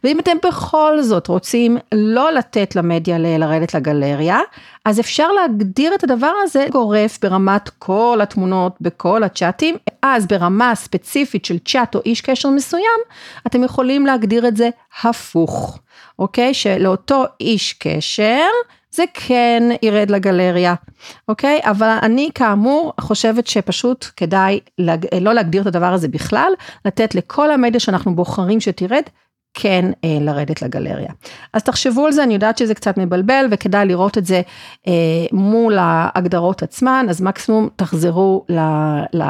ואם 0.04 0.20
אתם 0.20 0.36
בכל 0.46 1.02
זאת 1.02 1.26
רוצים 1.26 1.78
לא 1.94 2.32
לתת 2.32 2.76
למדיה 2.76 3.18
לרדת 3.18 3.74
לגלריה, 3.74 4.38
אז 4.84 5.00
אפשר 5.00 5.32
להגדיר 5.32 5.94
את 5.94 6.04
הדבר 6.04 6.32
הזה 6.42 6.66
גורף 6.70 7.18
ברמת 7.22 7.68
כל 7.68 8.18
התמונות 8.22 8.76
בכל 8.80 9.22
הצ'אטים, 9.22 9.76
אז 10.02 10.26
ברמה 10.26 10.74
ספציפית 10.74 11.44
של 11.44 11.58
צ'אט 11.58 11.94
או 11.94 12.00
איש 12.06 12.20
קשר 12.20 12.48
מסוים, 12.48 13.00
אתם 13.46 13.64
יכולים 13.64 14.06
להגדיר 14.06 14.48
את 14.48 14.56
זה 14.56 14.68
הפוך, 15.02 15.78
אוקיי? 16.18 16.54
שלאותו 16.54 17.24
איש 17.40 17.72
קשר, 17.72 18.46
זה 18.90 19.04
כן 19.14 19.62
ירד 19.82 20.10
לגלריה, 20.10 20.74
אוקיי? 21.28 21.60
אבל 21.64 21.96
אני 22.02 22.30
כאמור 22.34 22.92
חושבת 23.00 23.46
שפשוט 23.46 24.06
כדאי. 24.16 24.60
לא 25.20 25.32
להגדיר 25.32 25.62
את 25.62 25.66
הדבר 25.66 25.92
הזה 25.92 26.08
בכלל, 26.08 26.52
לתת 26.84 27.14
לכל 27.14 27.50
המדיה 27.50 27.80
שאנחנו 27.80 28.14
בוחרים 28.14 28.60
שתרד, 28.60 29.02
כן 29.54 29.90
אה, 30.04 30.18
לרדת 30.20 30.62
לגלריה. 30.62 31.12
אז 31.52 31.62
תחשבו 31.62 32.06
על 32.06 32.12
זה, 32.12 32.22
אני 32.22 32.34
יודעת 32.34 32.58
שזה 32.58 32.74
קצת 32.74 32.98
מבלבל 32.98 33.46
וכדאי 33.50 33.86
לראות 33.86 34.18
את 34.18 34.26
זה 34.26 34.42
אה, 34.86 34.92
מול 35.32 35.78
ההגדרות 35.80 36.62
עצמן, 36.62 37.06
אז 37.08 37.22
מקסימום 37.22 37.68
תחזרו 37.76 38.44
ל, 38.48 38.58
ל, 39.12 39.22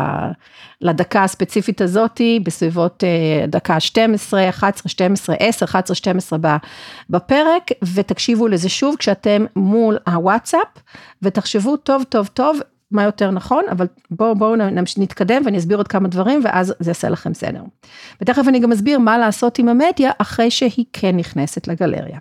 לדקה 0.80 1.24
הספציפית 1.24 1.80
הזאתי 1.80 2.40
בסביבות 2.44 3.04
אה, 3.04 3.46
דקה 3.46 3.80
12, 3.80 4.48
11, 4.48 4.88
12, 4.88 5.36
10, 5.38 5.64
11, 5.64 5.94
12 5.94 6.38
בפרק, 7.10 7.70
ותקשיבו 7.94 8.48
לזה 8.48 8.68
שוב 8.68 8.96
כשאתם 8.98 9.44
מול 9.56 9.98
הוואטסאפ, 10.06 10.68
ותחשבו 11.22 11.76
טוב 11.76 12.02
טוב 12.08 12.26
טוב 12.26 12.58
מה 12.92 13.02
יותר 13.02 13.30
נכון, 13.30 13.64
אבל 13.70 13.86
בואו 14.10 14.34
בוא 14.34 14.56
נתקדם 14.98 15.42
ואני 15.44 15.58
אסביר 15.58 15.76
עוד 15.76 15.88
כמה 15.88 16.08
דברים 16.08 16.40
ואז 16.44 16.74
זה 16.80 16.90
יעשה 16.90 17.08
לכם 17.08 17.34
סדר. 17.34 17.62
ותכף 18.20 18.42
אני 18.48 18.60
גם 18.60 18.72
אסביר 18.72 18.98
מה 18.98 19.18
לעשות 19.18 19.58
עם 19.58 19.68
המדיה 19.68 20.10
אחרי 20.18 20.50
שהיא 20.50 20.84
כן 20.92 21.16
נכנסת 21.16 21.68
לגלריה. 21.68 22.18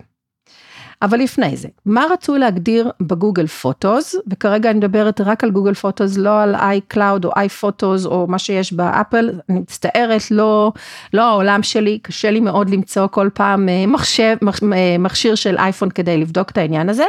אבל 1.02 1.18
לפני 1.18 1.56
זה, 1.56 1.68
מה 1.86 2.04
רצוי 2.12 2.38
להגדיר 2.38 2.90
ב 3.00 3.07
Google 3.07 3.46
Photos, 3.46 4.16
וכרגע 4.30 4.70
אני 4.70 4.78
מדברת 4.78 5.20
רק 5.20 5.44
על 5.44 5.50
Google 5.50 5.74
Photos, 5.74 6.16
לא 6.16 6.42
על 6.42 6.54
iCloud 6.54 7.24
או 7.24 7.30
iPhotos 7.36 8.06
או 8.06 8.26
מה 8.26 8.38
שיש 8.38 8.72
באפל, 8.72 9.30
אני 9.48 9.58
מצטערת, 9.60 10.30
לא, 10.30 10.72
לא 11.12 11.22
העולם 11.22 11.62
שלי, 11.62 11.98
קשה 11.98 12.30
לי 12.30 12.40
מאוד 12.40 12.70
למצוא 12.70 13.06
כל 13.06 13.28
פעם 13.34 13.68
אה, 13.68 13.86
מחשב, 13.86 14.36
אה, 14.72 14.96
מכשיר 14.98 15.34
של 15.34 15.56
אייפון 15.56 15.90
כדי 15.90 16.18
לבדוק 16.18 16.50
את 16.50 16.58
העניין 16.58 16.88
הזה. 16.88 17.06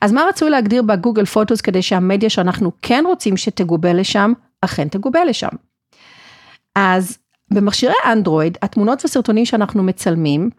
אז 0.00 0.12
מה 0.12 0.24
רצוי 0.28 0.50
להגדיר 0.50 0.82
בגוגל 0.82 1.24
פוטוס 1.24 1.60
כדי 1.60 1.82
שהמדיה 1.82 2.30
שאנחנו 2.30 2.72
כן 2.82 3.04
רוצים 3.06 3.36
שתגובה 3.36 3.92
לשם, 3.92 4.32
אכן 4.60 4.88
תגובה 4.88 5.24
לשם. 5.24 5.48
אז 6.74 7.18
במכשירי 7.50 7.94
אנדרואיד, 8.12 8.58
התמונות 8.62 9.04
וסרטונים 9.04 9.46
שאנחנו 9.46 9.82
מצלמים, 9.82 10.50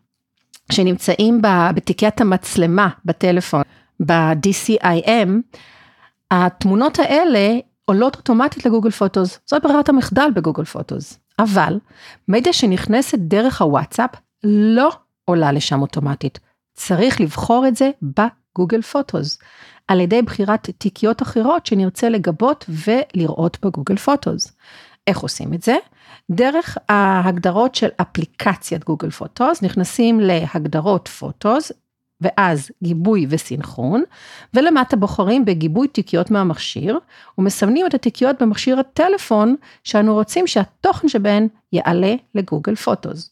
שנמצאים 0.72 1.42
בתיקיית 1.76 2.22
המצלמה 2.22 2.90
בטלפון, 3.06 3.62
ב-DCIM, 4.06 5.30
התמונות 6.32 7.00
האלה 7.00 7.60
עולות 7.86 8.16
אוטומטית 8.16 8.66
לגוגל 8.66 8.90
פוטוס, 8.90 9.40
זאת 9.46 9.64
ברירת 9.64 9.90
המחדל 9.90 10.30
בגוגל 10.36 10.64
פוטוס, 10.64 11.20
אבל 11.40 11.80
מדיה 12.28 12.54
שנכנסת 12.54 13.18
דרך 13.18 13.62
הוואטסאפ 13.62 14.10
לא 14.44 14.92
עולה 15.26 15.52
לשם 15.52 15.82
אוטומטית, 15.82 16.40
צריך 16.74 17.22
לבחור 17.22 17.68
את 17.68 17.76
זה 17.76 17.90
בגוגל 18.02 18.82
פוטוס, 18.82 19.40
על 19.88 20.00
ידי 20.00 20.22
בחירת 20.22 20.70
תיקיות 20.78 21.22
אחרות 21.22 21.66
שנרצה 21.66 22.10
לגבות 22.10 22.66
ולראות 22.70 23.58
בגוגל 23.66 23.96
פוטוס. 23.96 24.52
איך 25.08 25.20
עושים 25.20 25.54
את 25.54 25.64
זה? 25.64 25.76
דרך 26.32 26.78
ההגדרות 26.90 27.76
של 27.76 27.88
אפליקציית 28.02 28.84
גוגל 28.84 29.10
פוטוס, 29.10 29.62
נכנסים 29.62 30.20
להגדרות 30.20 31.08
פוטוס, 31.08 31.72
ואז 32.22 32.72
גיבוי 32.84 33.26
וסינכרון, 33.30 34.04
ולמטה 34.54 34.96
בוחרים 34.96 35.46
בגיבוי 35.46 35.88
תיקיות 35.88 36.32
מהמכשיר, 36.32 37.00
ומסמנים 37.38 37.86
את 37.86 37.94
התיקיות 37.94 38.42
במכשיר 38.42 38.80
הטלפון, 38.80 39.56
שאנו 39.84 40.14
רוצים 40.14 40.48
שהתוכן 40.48 41.08
שבהן 41.10 41.48
יעלה 41.74 42.16
לגוגל 42.36 42.76
פוטוס. 42.76 43.32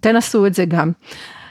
תנסו 0.00 0.46
את 0.46 0.54
זה 0.54 0.64
גם. 0.64 0.92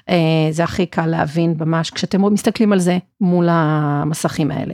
אה, 0.10 0.48
זה 0.52 0.64
הכי 0.64 0.86
קל 0.86 1.06
להבין 1.06 1.56
ממש 1.60 1.92
כשאתם 1.92 2.34
מסתכלים 2.34 2.74
על 2.74 2.80
זה 2.80 2.98
מול 3.22 3.48
המסכים 3.50 4.52
האלה. 4.52 4.74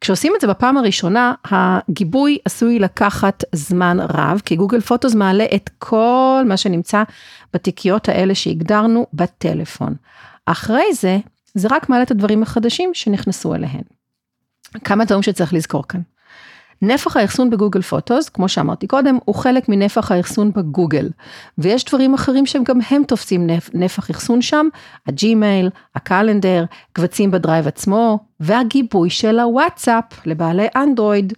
כשעושים 0.00 0.32
את 0.36 0.40
זה 0.40 0.46
בפעם 0.46 0.76
הראשונה, 0.76 1.34
הגיבוי 1.44 2.38
עשוי 2.44 2.78
לקחת 2.78 3.44
זמן 3.52 3.96
רב, 4.00 4.42
כי 4.44 4.56
גוגל 4.56 4.80
פוטוס 4.80 5.14
מעלה 5.14 5.46
את 5.54 5.70
כל 5.78 6.42
מה 6.46 6.56
שנמצא 6.56 7.02
בתיקיות 7.54 8.08
האלה 8.08 8.34
שהגדרנו 8.34 9.06
בטלפון. 9.12 9.94
אחרי 10.46 10.94
זה, 10.94 11.18
זה 11.54 11.68
רק 11.70 11.88
מעלה 11.88 12.02
את 12.02 12.10
הדברים 12.10 12.42
החדשים 12.42 12.90
שנכנסו 12.94 13.54
אליהן. 13.54 13.82
כמה 14.84 15.04
דברים 15.04 15.22
שצריך 15.22 15.54
לזכור 15.54 15.88
כאן. 15.88 16.00
נפח 16.82 17.16
האחסון 17.16 17.50
ב 17.50 17.55
Google 17.55 17.82
Photos, 17.82 18.28
כמו 18.28 18.48
שאמרתי 18.48 18.86
קודם, 18.86 19.18
הוא 19.24 19.34
חלק 19.34 19.68
מנפח 19.68 20.12
האחסון 20.12 20.52
בגוגל. 20.52 21.08
ויש 21.58 21.84
דברים 21.84 22.14
אחרים 22.14 22.46
שהם 22.46 22.64
גם 22.64 22.78
הם 22.90 23.02
תופסים 23.04 23.46
נפח 23.74 24.10
אחסון 24.10 24.42
שם, 24.42 24.68
ה 25.06 25.15
Gmail, 25.15 25.70
ה 25.94 26.01
calendar, 26.01 26.64
קבצים 26.92 27.30
ב 27.30 27.36
Drive 27.36 27.66
עצמו, 27.66 28.18
והגיבוי 28.40 29.10
של 29.10 29.38
הוואטסאפ 29.38 30.04
לבעלי 30.26 30.66
אנדרואיד. 30.76 31.32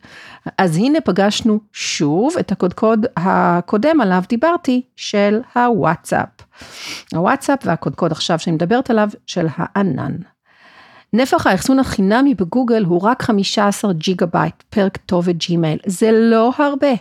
אז 0.59 0.77
הנה 0.77 1.01
פגשנו 1.01 1.61
שוב 1.73 2.35
את 2.41 2.53
הקודקוד 2.53 3.07
הקודם 3.17 4.01
עליו 4.01 4.23
דיברתי, 4.29 4.83
של 4.97 5.41
הוואטסאפ. 5.55 6.29
הוואטסאפ 7.15 7.59
והקודקוד 7.65 8.13
עכשיו 8.13 8.39
שאני 8.39 8.57
מדברת 8.57 8.91
עליו, 8.91 9.09
של 9.27 9.47
הענן. 9.57 10.17
נפח 11.15 11.47
האחסון 11.47 11.79
החינמי 11.79 12.35
בגוגל 12.35 12.85
הוא 12.85 13.01
רק 13.01 13.23
15 13.23 13.93
ג'יגה 13.93 14.27
בייט 14.27 14.63
per 14.71 14.89
כתובת 14.95 15.37
Gmail, 15.37 15.79
זה 15.87 16.11
לא 16.13 16.53
הרבה. 16.59 16.93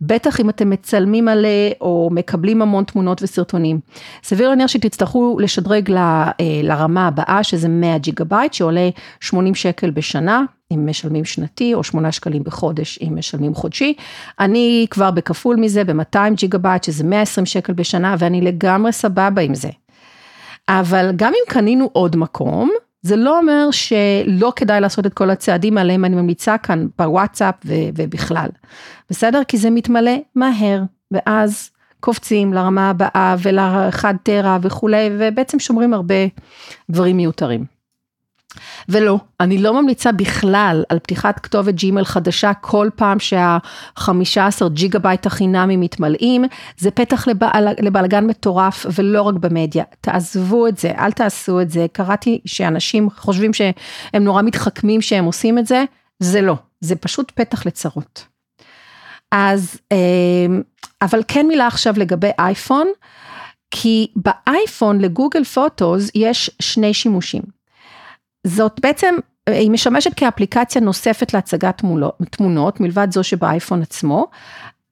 בטח 0.00 0.40
אם 0.40 0.50
אתם 0.50 0.70
מצלמים 0.70 1.24
מלא 1.24 1.48
או 1.80 2.08
מקבלים 2.12 2.62
המון 2.62 2.84
תמונות 2.84 3.22
וסרטונים. 3.22 3.80
סביר 4.22 4.48
להניח 4.48 4.66
שתצטרכו 4.66 5.36
לשדרג 5.40 5.90
ל, 5.90 5.96
אה, 5.96 6.32
לרמה 6.62 7.06
הבאה 7.06 7.42
שזה 7.42 7.68
100 7.68 7.98
ג'יגה 7.98 8.24
בייט 8.24 8.52
שעולה 8.52 8.88
80 9.20 9.54
שקל 9.54 9.90
בשנה 9.90 10.42
אם 10.72 10.86
משלמים 10.86 11.24
שנתי 11.24 11.74
או 11.74 11.84
8 11.84 12.12
שקלים 12.12 12.44
בחודש 12.44 12.98
אם 13.02 13.16
משלמים 13.16 13.54
חודשי. 13.54 13.94
אני 14.40 14.86
כבר 14.90 15.10
בכפול 15.10 15.56
מזה 15.56 15.84
ב-200 15.84 16.34
ג'יגה 16.34 16.58
בייט 16.58 16.84
שזה 16.84 17.04
120 17.04 17.46
שקל 17.46 17.72
בשנה 17.72 18.14
ואני 18.18 18.40
לגמרי 18.40 18.92
סבבה 18.92 19.42
עם 19.42 19.54
זה. 19.54 19.68
אבל 20.68 21.10
גם 21.16 21.32
אם 21.32 21.52
קנינו 21.52 21.90
עוד 21.92 22.16
מקום, 22.16 22.70
זה 23.02 23.16
לא 23.16 23.38
אומר 23.38 23.68
שלא 23.70 24.52
כדאי 24.56 24.80
לעשות 24.80 25.06
את 25.06 25.14
כל 25.14 25.30
הצעדים 25.30 25.78
עליהם 25.78 26.04
אני 26.04 26.16
ממליצה 26.16 26.58
כאן 26.58 26.86
בוואטסאפ 26.98 27.54
ובכלל, 27.96 28.48
בסדר? 29.10 29.44
כי 29.48 29.56
זה 29.58 29.70
מתמלא 29.70 30.12
מהר, 30.34 30.82
ואז 31.10 31.70
קופצים 32.00 32.52
לרמה 32.52 32.90
הבאה 32.90 33.36
ולאחד 33.42 34.14
טרה 34.22 34.58
וכולי, 34.62 35.10
ובעצם 35.18 35.58
שומרים 35.58 35.94
הרבה 35.94 36.14
דברים 36.90 37.16
מיותרים. 37.16 37.79
ולא, 38.88 39.18
אני 39.40 39.58
לא 39.58 39.82
ממליצה 39.82 40.12
בכלל 40.12 40.84
על 40.88 40.98
פתיחת 40.98 41.40
כתובת 41.40 41.74
Gmail 41.74 42.04
חדשה 42.04 42.54
כל 42.54 42.88
פעם 42.96 43.18
שה-15 43.18 44.68
ג'יגה 44.68 44.98
בייט 44.98 45.26
החינמים 45.26 45.80
מתמלאים, 45.80 46.44
זה 46.78 46.90
פתח 46.90 47.28
לבעל, 47.28 47.68
לבלגן 47.80 48.26
מטורף 48.26 48.86
ולא 48.94 49.22
רק 49.22 49.34
במדיה. 49.34 49.84
תעזבו 50.00 50.66
את 50.66 50.78
זה, 50.78 50.92
אל 50.98 51.12
תעשו 51.12 51.60
את 51.60 51.70
זה. 51.70 51.86
קראתי 51.92 52.40
שאנשים 52.44 53.10
חושבים 53.10 53.52
שהם 53.52 54.24
נורא 54.24 54.42
מתחכמים 54.42 55.02
שהם 55.02 55.24
עושים 55.24 55.58
את 55.58 55.66
זה, 55.66 55.84
זה 56.18 56.40
לא, 56.40 56.56
זה 56.80 56.96
פשוט 56.96 57.32
פתח 57.34 57.66
לצרות. 57.66 58.26
אז, 59.32 59.76
אמ, 59.92 60.62
אבל 61.02 61.22
כן 61.28 61.46
מילה 61.46 61.66
עכשיו 61.66 61.94
לגבי 61.96 62.30
אייפון, 62.38 62.86
כי 63.70 64.06
באייפון 64.16 65.00
לגוגל 65.00 65.44
פוטוס 65.44 66.10
יש 66.14 66.50
שני 66.62 66.94
שימושים. 66.94 67.59
זאת 68.46 68.80
בעצם, 68.82 69.14
היא 69.46 69.70
משמשת 69.70 70.14
כאפליקציה 70.14 70.80
נוספת 70.80 71.34
להצגת 71.34 71.82
תמונות, 72.30 72.80
מלבד 72.80 73.08
זו 73.12 73.24
שבאייפון 73.24 73.82
עצמו, 73.82 74.26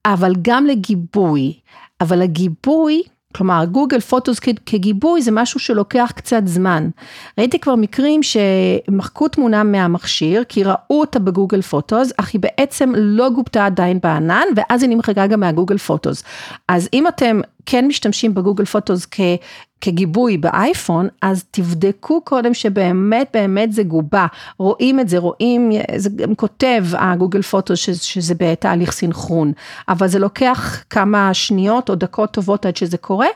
אבל 0.05 0.33
גם 0.41 0.65
לגיבוי. 0.65 1.53
אבל 2.01 2.21
הגיבוי, 2.21 3.03
כלומר 3.35 3.65
גוגל 3.65 3.99
פוטוס 3.99 4.39
כגיבוי 4.65 5.21
זה 5.21 5.31
משהו 5.31 5.59
שלוקח 5.59 6.11
קצת 6.15 6.41
זמן. 6.45 6.89
ראיתי 7.37 7.59
כבר 7.59 7.75
מקרים 7.75 8.21
שמחקו 8.23 9.27
תמונה 9.27 9.63
מהמכשיר 9.63 10.43
כי 10.43 10.63
ראו 10.63 10.75
אותה 10.89 11.19
בגוגל 11.19 11.61
פוטוס 11.61 12.11
אך 12.17 12.29
היא 12.33 12.41
בעצם 12.41 12.93
לא 12.95 13.29
גובתה 13.29 13.65
עדיין 13.65 13.99
בענן 14.03 14.45
ואז 14.55 14.83
היא 14.83 14.89
נמחקה 14.89 15.27
גם 15.27 15.39
מהגוגל 15.39 15.77
פוטוס. 15.77 16.23
אז 16.67 16.89
אם 16.93 17.07
אתם 17.07 17.41
כן 17.65 17.87
משתמשים 17.87 18.33
בגוגל 18.33 18.65
פוטוס 18.65 19.05
כגיבוי 19.81 20.37
באייפון, 20.37 21.07
אז 21.21 21.43
תבדקו 21.51 22.21
קודם 22.21 22.53
שבאמת 22.53 23.29
באמת 23.33 23.73
זה 23.73 23.83
גובה, 23.83 24.27
רואים 24.57 24.99
את 24.99 25.09
זה, 25.09 25.17
רואים, 25.17 25.71
זה 25.95 26.09
גם 26.15 26.35
כותב 26.35 26.85
הגוגל 26.93 27.41
פוטוס 27.41 27.79
שזה 27.79 28.33
בתהליך 28.37 28.91
סינכרון, 28.91 29.51
אבל 29.89 30.07
זה 30.07 30.19
לוקח 30.19 30.83
כמה 30.89 31.33
שניות 31.33 31.89
או 31.89 31.95
דקות 31.95 32.31
טובות 32.31 32.65
עד 32.65 32.75
שזה 32.75 32.97
קורה, 32.97 33.27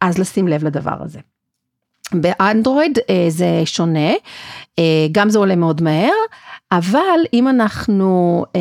אז 0.00 0.18
לשים 0.18 0.48
לב 0.48 0.64
לדבר 0.64 0.96
הזה. 1.00 1.18
באנדרואיד 2.12 2.98
אה, 3.10 3.26
זה 3.28 3.62
שונה, 3.64 4.10
אה, 4.78 5.06
גם 5.12 5.30
זה 5.30 5.38
עולה 5.38 5.56
מאוד 5.56 5.82
מהר, 5.82 6.12
אבל 6.72 7.20
אם 7.32 7.48
אנחנו 7.48 8.44
אה, 8.56 8.60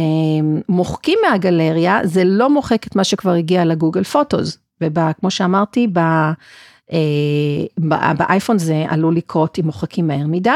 מוחקים 0.69 1.19
מהגלריה, 1.29 1.99
זה 2.03 2.23
לא 2.23 2.49
מוחק 2.49 2.87
את 2.87 2.95
מה 2.95 3.03
שכבר 3.03 3.31
הגיע 3.31 3.65
לגוגל 3.65 4.03
פוטוס. 4.03 4.57
וכמו 4.81 5.31
שאמרתי, 5.31 5.87
ב, 5.93 5.99
באייפון 8.17 8.57
זה 8.57 8.85
עלול 8.89 9.15
לקרות 9.15 9.59
אם 9.59 9.65
מוחקים 9.65 10.07
מהר 10.07 10.27
מדי. 10.27 10.51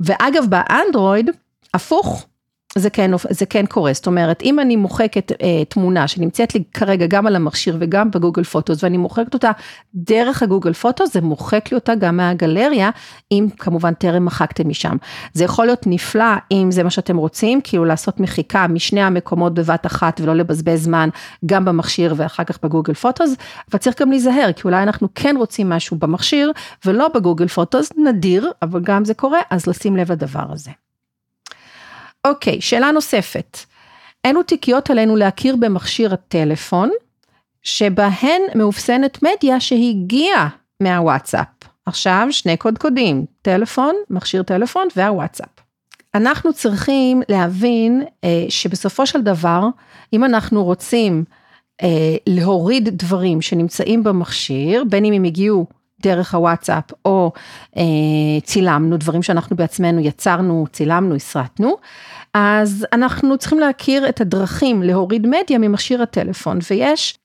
ואגב, 0.00 0.44
באנדרואיד, 0.48 1.30
הפוך, 1.74 2.26
זה 2.74 2.90
כן, 2.90 3.10
זה 3.30 3.46
כן 3.46 3.66
קורה, 3.66 3.92
זאת 3.92 4.06
אומרת, 4.06 4.42
אם 4.42 4.60
אני 4.60 4.76
מוחקת 4.76 5.32
אה, 5.42 5.64
תמונה 5.68 6.08
שנמצאת 6.08 6.54
לי 6.54 6.62
כרגע 6.74 7.06
גם 7.06 7.26
על 7.26 7.36
המכשיר 7.36 7.76
וגם 7.80 8.10
בגוגל 8.10 8.44
פוטוס, 8.44 8.84
ואני 8.84 8.96
מוחקת 8.96 9.34
אותה 9.34 9.50
דרך 9.94 10.42
הגוגל 10.42 10.72
פוטוס, 10.72 11.12
זה 11.12 11.20
מוחק 11.20 11.72
לי 11.72 11.74
אותה 11.74 11.94
גם 11.94 12.16
מהגלריה, 12.16 12.90
אם 13.32 13.46
כמובן 13.58 13.94
טרם 13.94 14.24
מחקתם 14.24 14.68
משם. 14.68 14.96
זה 15.32 15.44
יכול 15.44 15.66
להיות 15.66 15.86
נפלא 15.86 16.34
אם 16.52 16.68
זה 16.70 16.84
מה 16.84 16.90
שאתם 16.90 17.16
רוצים, 17.16 17.60
כאילו 17.60 17.84
לעשות 17.84 18.20
מחיקה 18.20 18.66
משני 18.66 19.02
המקומות 19.02 19.54
בבת 19.54 19.86
אחת 19.86 20.20
ולא 20.20 20.34
לבזבז 20.34 20.82
זמן 20.82 21.08
גם 21.46 21.64
במכשיר 21.64 22.14
ואחר 22.16 22.44
כך 22.44 22.58
בגוגל 22.62 22.94
פוטוס, 22.94 23.34
אבל 23.70 23.78
צריך 23.78 24.00
גם 24.00 24.10
להיזהר, 24.10 24.52
כי 24.56 24.62
אולי 24.64 24.82
אנחנו 24.82 25.08
כן 25.14 25.34
רוצים 25.38 25.68
משהו 25.68 25.96
במכשיר 25.96 26.52
ולא 26.84 27.08
בגוגל 27.14 27.48
פוטוס, 27.48 27.92
נדיר, 27.96 28.50
אבל 28.62 28.80
גם 28.80 29.04
זה 29.04 29.14
קורה, 29.14 29.40
אז 29.50 29.66
לשים 29.66 29.96
לב 29.96 30.12
לדבר 30.12 30.46
הזה. 30.52 30.70
אוקיי, 32.26 32.60
שאלה 32.60 32.90
נוספת. 32.90 33.58
אילו 34.26 34.42
תיקיות 34.42 34.90
עלינו 34.90 35.16
להכיר 35.16 35.56
במכשיר 35.56 36.14
הטלפון, 36.14 36.90
שבהן 37.62 38.42
מאופסנת 38.54 39.22
מדיה 39.22 39.60
שהגיעה 39.60 40.48
מהוואטסאפ. 40.82 41.46
עכשיו 41.86 42.28
שני 42.30 42.56
קודקודים, 42.56 43.24
טלפון, 43.42 43.94
מכשיר 44.10 44.42
טלפון 44.42 44.88
והוואטסאפ. 44.96 45.48
אנחנו 46.14 46.52
צריכים 46.52 47.22
להבין 47.28 48.02
אה, 48.24 48.46
שבסופו 48.48 49.06
של 49.06 49.22
דבר, 49.22 49.68
אם 50.12 50.24
אנחנו 50.24 50.64
רוצים 50.64 51.24
אה, 51.82 52.16
להוריד 52.26 52.88
דברים 52.88 53.40
שנמצאים 53.42 54.04
במכשיר, 54.04 54.84
בין 54.84 55.04
אם 55.04 55.12
הם 55.12 55.24
הגיעו 55.24 55.66
דרך 56.02 56.34
הוואטסאפ 56.34 56.84
או 57.04 57.32
אה, 57.76 57.82
צילמנו, 58.44 58.96
דברים 58.96 59.22
שאנחנו 59.22 59.56
בעצמנו 59.56 60.00
יצרנו, 60.00 60.66
צילמנו, 60.72 61.14
הסרטנו, 61.14 61.76
אז 62.34 62.86
אנחנו 62.92 63.38
צריכים 63.38 63.58
להכיר 63.58 64.08
את 64.08 64.20
הדרכים 64.20 64.82
להוריד 64.82 65.26
מדיה 65.26 65.58
ממכשיר 65.58 66.02
הטלפון, 66.02 66.58
ויש 66.70 67.18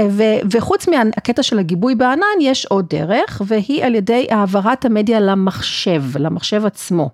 ו, 0.00 0.22
וחוץ 0.50 0.88
מהקטע 0.88 1.42
של 1.42 1.58
הגיבוי 1.58 1.94
בענן, 1.94 2.40
יש 2.40 2.66
עוד 2.66 2.86
דרך, 2.88 3.42
והיא 3.46 3.84
על 3.84 3.94
ידי 3.94 4.26
העברת 4.30 4.84
המדיה 4.84 5.20
למחשב, 5.20 6.02
למחשב 6.18 6.66
עצמו. 6.66 7.10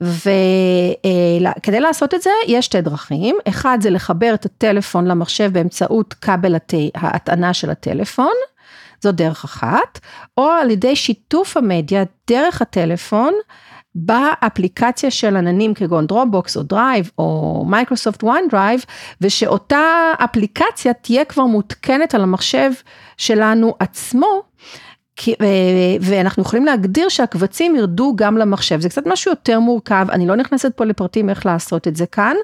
וכדי 0.00 1.80
לעשות 1.80 2.14
את 2.14 2.22
זה, 2.22 2.30
יש 2.46 2.64
שתי 2.64 2.80
דרכים, 2.80 3.36
אחד 3.48 3.78
זה 3.80 3.90
לחבר 3.90 4.34
את 4.34 4.44
הטלפון 4.44 5.06
למחשב 5.06 5.50
באמצעות 5.52 6.14
כבל 6.14 6.54
ההטענה 6.94 7.54
של 7.54 7.70
הטלפון, 7.70 8.34
זו 9.02 9.12
דרך 9.12 9.44
אחת, 9.44 10.00
או 10.38 10.44
על 10.50 10.70
ידי 10.70 10.96
שיתוף 10.96 11.56
המדיה 11.56 12.04
דרך 12.28 12.62
הטלפון, 12.62 13.34
באפליקציה 13.94 15.10
של 15.10 15.36
עננים 15.36 15.74
כגון 15.74 16.06
Dropbox 16.06 16.56
או 16.56 16.62
Drive 16.62 17.10
או 17.18 17.64
Microsoft 17.68 18.24
OneDrive 18.24 18.84
ושאותה 19.20 20.12
אפליקציה 20.24 20.92
תהיה 20.92 21.24
כבר 21.24 21.44
מותקנת 21.46 22.14
על 22.14 22.22
המחשב 22.22 22.70
שלנו 23.16 23.74
עצמו. 23.78 24.42
ואנחנו 26.00 26.42
יכולים 26.42 26.64
להגדיר 26.64 27.08
שהקבצים 27.08 27.76
ירדו 27.76 28.12
גם 28.16 28.38
למחשב, 28.38 28.80
זה 28.80 28.88
קצת 28.88 29.06
משהו 29.06 29.32
יותר 29.32 29.60
מורכב, 29.60 30.06
אני 30.10 30.26
לא 30.26 30.36
נכנסת 30.36 30.72
פה 30.76 30.84
לפרטים 30.84 31.30
איך 31.30 31.46
לעשות 31.46 31.88
את 31.88 31.96
זה 31.96 32.06
כאן, 32.06 32.34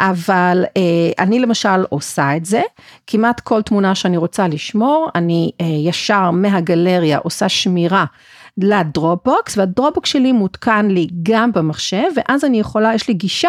אבל 0.00 0.64
אה, 0.76 0.82
אני 1.24 1.40
למשל 1.40 1.84
עושה 1.88 2.36
את 2.36 2.44
זה, 2.44 2.62
כמעט 3.06 3.40
כל 3.40 3.62
תמונה 3.62 3.94
שאני 3.94 4.16
רוצה 4.16 4.48
לשמור, 4.48 5.08
אני 5.14 5.50
אה, 5.60 5.66
ישר 5.66 6.30
מהגלריה 6.30 7.18
עושה 7.18 7.48
שמירה 7.48 8.04
לדרופבוקס, 8.58 9.58
והדרופבוקס 9.58 10.10
שלי 10.10 10.32
מותקן 10.32 10.88
לי 10.90 11.06
גם 11.22 11.52
במחשב, 11.52 12.04
ואז 12.16 12.44
אני 12.44 12.60
יכולה, 12.60 12.94
יש 12.94 13.08
לי 13.08 13.14
גישה 13.14 13.48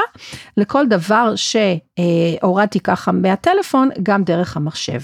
לכל 0.58 0.86
דבר 0.88 1.34
שהורדתי 1.36 2.80
ככה 2.80 3.12
מהטלפון, 3.12 3.90
גם 4.04 4.24
דרך 4.24 4.58
המחשב. 4.58 5.00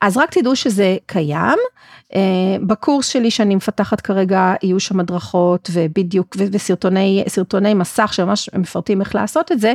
אז 0.00 0.16
רק 0.16 0.30
תדעו 0.30 0.56
שזה 0.56 0.96
קיים. 1.06 1.58
בקורס 2.66 3.08
שלי 3.08 3.30
שאני 3.30 3.54
מפתחת 3.54 4.00
כרגע 4.00 4.54
יהיו 4.62 4.80
שם 4.80 5.00
הדרכות 5.00 5.70
ובדיוק 5.72 6.36
וסרטוני 6.52 7.74
מסך 7.74 8.12
שממש 8.12 8.50
מפרטים 8.54 9.00
איך 9.00 9.14
לעשות 9.14 9.52
את 9.52 9.60
זה, 9.60 9.74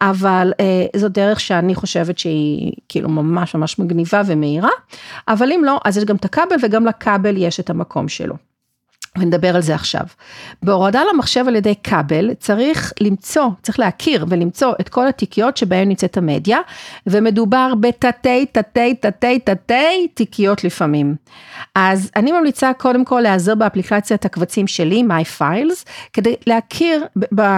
אבל 0.00 0.52
זו 0.96 1.08
דרך 1.08 1.40
שאני 1.40 1.74
חושבת 1.74 2.18
שהיא 2.18 2.72
כאילו 2.88 3.08
ממש 3.08 3.54
ממש 3.54 3.78
מגניבה 3.78 4.22
ומהירה, 4.26 4.70
אבל 5.28 5.52
אם 5.52 5.62
לא 5.64 5.80
אז 5.84 5.98
יש 5.98 6.04
גם 6.04 6.16
את 6.16 6.24
הכבל 6.24 6.56
וגם 6.62 6.86
לכבל 6.86 7.36
יש 7.36 7.60
את 7.60 7.70
המקום 7.70 8.08
שלו. 8.08 8.49
ונדבר 9.18 9.56
על 9.56 9.62
זה 9.62 9.74
עכשיו. 9.74 10.04
בהורדה 10.62 11.02
למחשב 11.12 11.44
על 11.48 11.56
ידי 11.56 11.74
כבל 11.84 12.34
צריך 12.34 12.92
למצוא, 13.00 13.46
צריך 13.62 13.78
להכיר 13.78 14.26
ולמצוא 14.28 14.72
את 14.80 14.88
כל 14.88 15.08
התיקיות 15.08 15.56
שבהן 15.56 15.88
נמצאת 15.88 16.16
המדיה, 16.16 16.58
ומדובר 17.06 17.72
בתתי 17.80 18.46
תתי 18.46 18.94
תתי 18.94 19.38
תתי 19.38 20.08
תיקיות 20.14 20.64
לפעמים. 20.64 21.14
אז 21.74 22.10
אני 22.16 22.32
ממליצה 22.32 22.72
קודם 22.72 23.04
כל 23.04 23.20
להיעזר 23.20 23.54
באפליקציית 23.54 24.24
הקבצים 24.24 24.66
שלי, 24.66 25.02
My 25.08 25.40
Files, 25.40 25.84
כדי 26.12 26.34
להכיר 26.46 27.06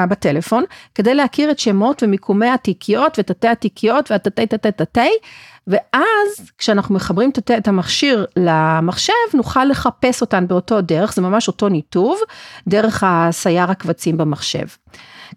בטלפון, 0.09 0.65
כדי 0.95 1.15
להכיר 1.15 1.51
את 1.51 1.59
שמות 1.59 2.03
ומיקומי 2.03 2.49
התיקיות 2.49 3.19
ותתי 3.19 3.49
התיקיות 3.49 4.11
והתתי 4.11 4.47
תתי 4.47 4.73
תתי. 4.73 5.11
ואז 5.67 6.51
כשאנחנו 6.59 6.95
מחברים 6.95 7.31
את 7.59 7.69
המכשיר 7.69 8.27
למחשב 8.37 9.13
נוכל 9.35 9.65
לחפש 9.65 10.21
אותן 10.21 10.49
באותו 10.49 10.81
דרך, 10.81 11.15
זה 11.15 11.23
ממש 11.23 11.49
אותו 11.49 11.69
ניתוב, 11.69 12.21
דרך 12.69 13.05
הסייר 13.07 13.71
הקבצים 13.71 14.17
במחשב. 14.17 14.67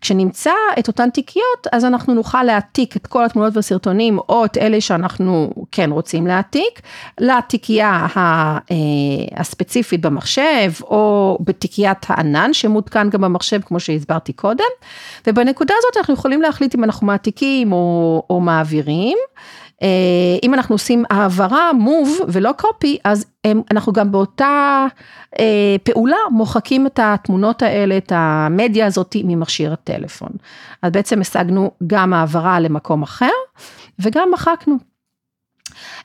כשנמצא 0.02 0.52
את 0.80 0.88
אותן 0.88 1.10
תיקיות 1.10 1.68
אז 1.72 1.86
אנחנו 1.86 2.14
נוכל 2.14 2.44
להעתיק 2.44 2.98
את 2.98 3.08
כל 3.08 3.26
התמונות 3.26 3.56
והסרטונים 3.56 4.20
או 4.30 4.46
את 4.46 4.58
אלה 4.58 4.82
שאנחנו 4.82 5.52
כן 5.72 5.92
רוצים 5.92 6.28
להעתיק, 6.28 6.82
לתיקייה 7.20 8.08
אה, 8.16 8.76
הספציפית 9.36 10.02
במחשב, 10.02 10.72
או 10.82 11.38
בתיקיית 11.42 12.06
הענן 12.10 12.54
שמותקן 12.54 13.10
גם 13.10 13.22
במחשב, 13.22 13.62
כמו 13.66 13.80
שהסברתי 13.80 14.34
קודם, 14.34 14.64
ובנקודה 15.28 15.74
הזאת 15.78 15.98
אנחנו 15.98 16.14
יכולים 16.14 16.42
להחליט 16.42 16.76
אם 16.76 16.84
אנחנו 16.84 17.08
מעתיקים 17.08 17.72
או, 17.72 18.24
או 18.30 18.42
מעבירים. 18.42 19.18
אה, 19.86 19.89
אם 20.43 20.54
אנחנו 20.54 20.76
עושים 20.76 21.04
העברה, 21.10 21.71
move 21.71 22.24
ולא 22.28 22.52
copy, 22.62 22.98
אז 23.04 23.26
אנחנו 23.71 23.93
גם 23.93 24.12
באותה 24.12 24.86
אה, 25.39 25.76
פעולה 25.84 26.17
מוחקים 26.32 26.88
את 26.88 27.00
התמונות 27.04 27.62
האלה, 27.62 27.98
את 27.98 28.12
המדיה 28.15 28.86
הזאת 28.86 29.15
ממכשיר 29.24 29.74
הטלפון. 29.74 30.30
אז 30.82 30.91
בעצם 30.91 31.21
השגנו 31.21 31.71
גם 31.88 32.13
העברה 32.13 32.60
למקום 32.60 33.04
אחר 33.04 33.32
וגם 34.00 34.30
מחקנו. 34.34 34.94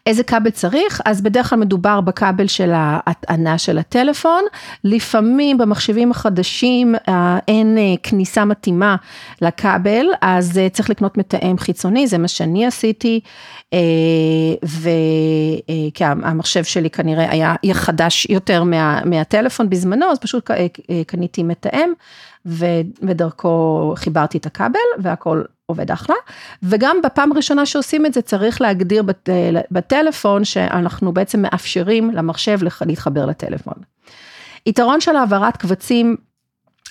איזה 0.06 0.22
כבל 0.22 0.50
צריך? 0.50 1.00
אז 1.04 1.22
בדרך 1.22 1.50
כלל 1.50 1.58
מדובר 1.58 2.00
בכבל 2.00 2.46
של 2.46 2.70
ההטענה 2.74 3.58
של 3.58 3.78
הטלפון, 3.78 4.44
לפעמים 4.84 5.58
במחשבים 5.58 6.10
החדשים 6.10 6.94
אה, 7.08 7.38
אין 7.48 7.78
אה, 7.78 7.94
כניסה 8.02 8.44
מתאימה 8.44 8.96
לכבל, 9.42 10.06
אז 10.20 10.58
אה, 10.58 10.68
צריך 10.68 10.90
לקנות 10.90 11.18
מתאם 11.18 11.58
חיצוני, 11.58 12.06
זה 12.06 12.18
מה 12.18 12.28
שאני 12.28 12.66
עשיתי, 12.66 13.20
וכי 14.62 16.04
המחשב 16.04 16.64
שלי 16.64 16.90
כנראה 16.90 17.30
היה 17.30 17.74
חדש 17.74 18.26
יותר 18.30 18.64
מה, 18.64 19.00
מהטלפון 19.04 19.70
בזמנו, 19.70 20.06
אז 20.06 20.18
פשוט 20.18 20.50
קניתי 21.06 21.42
מתאם. 21.42 21.90
ודרכו 23.02 23.92
חיברתי 23.96 24.38
את 24.38 24.46
הכבל 24.46 24.78
והכל 24.98 25.42
עובד 25.70 25.90
אחלה, 25.90 26.16
וגם 26.62 26.96
בפעם 27.04 27.32
הראשונה 27.32 27.66
שעושים 27.66 28.06
את 28.06 28.14
זה 28.14 28.22
צריך 28.22 28.60
להגדיר 28.60 29.02
בט, 29.02 29.28
בטלפון 29.70 30.44
שאנחנו 30.44 31.12
בעצם 31.12 31.42
מאפשרים 31.42 32.10
למחשב 32.10 32.58
להתחבר 32.86 33.26
לטלפון. 33.26 33.74
יתרון 34.66 35.00
של 35.00 35.16
העברת 35.16 35.56
קבצים 35.56 36.16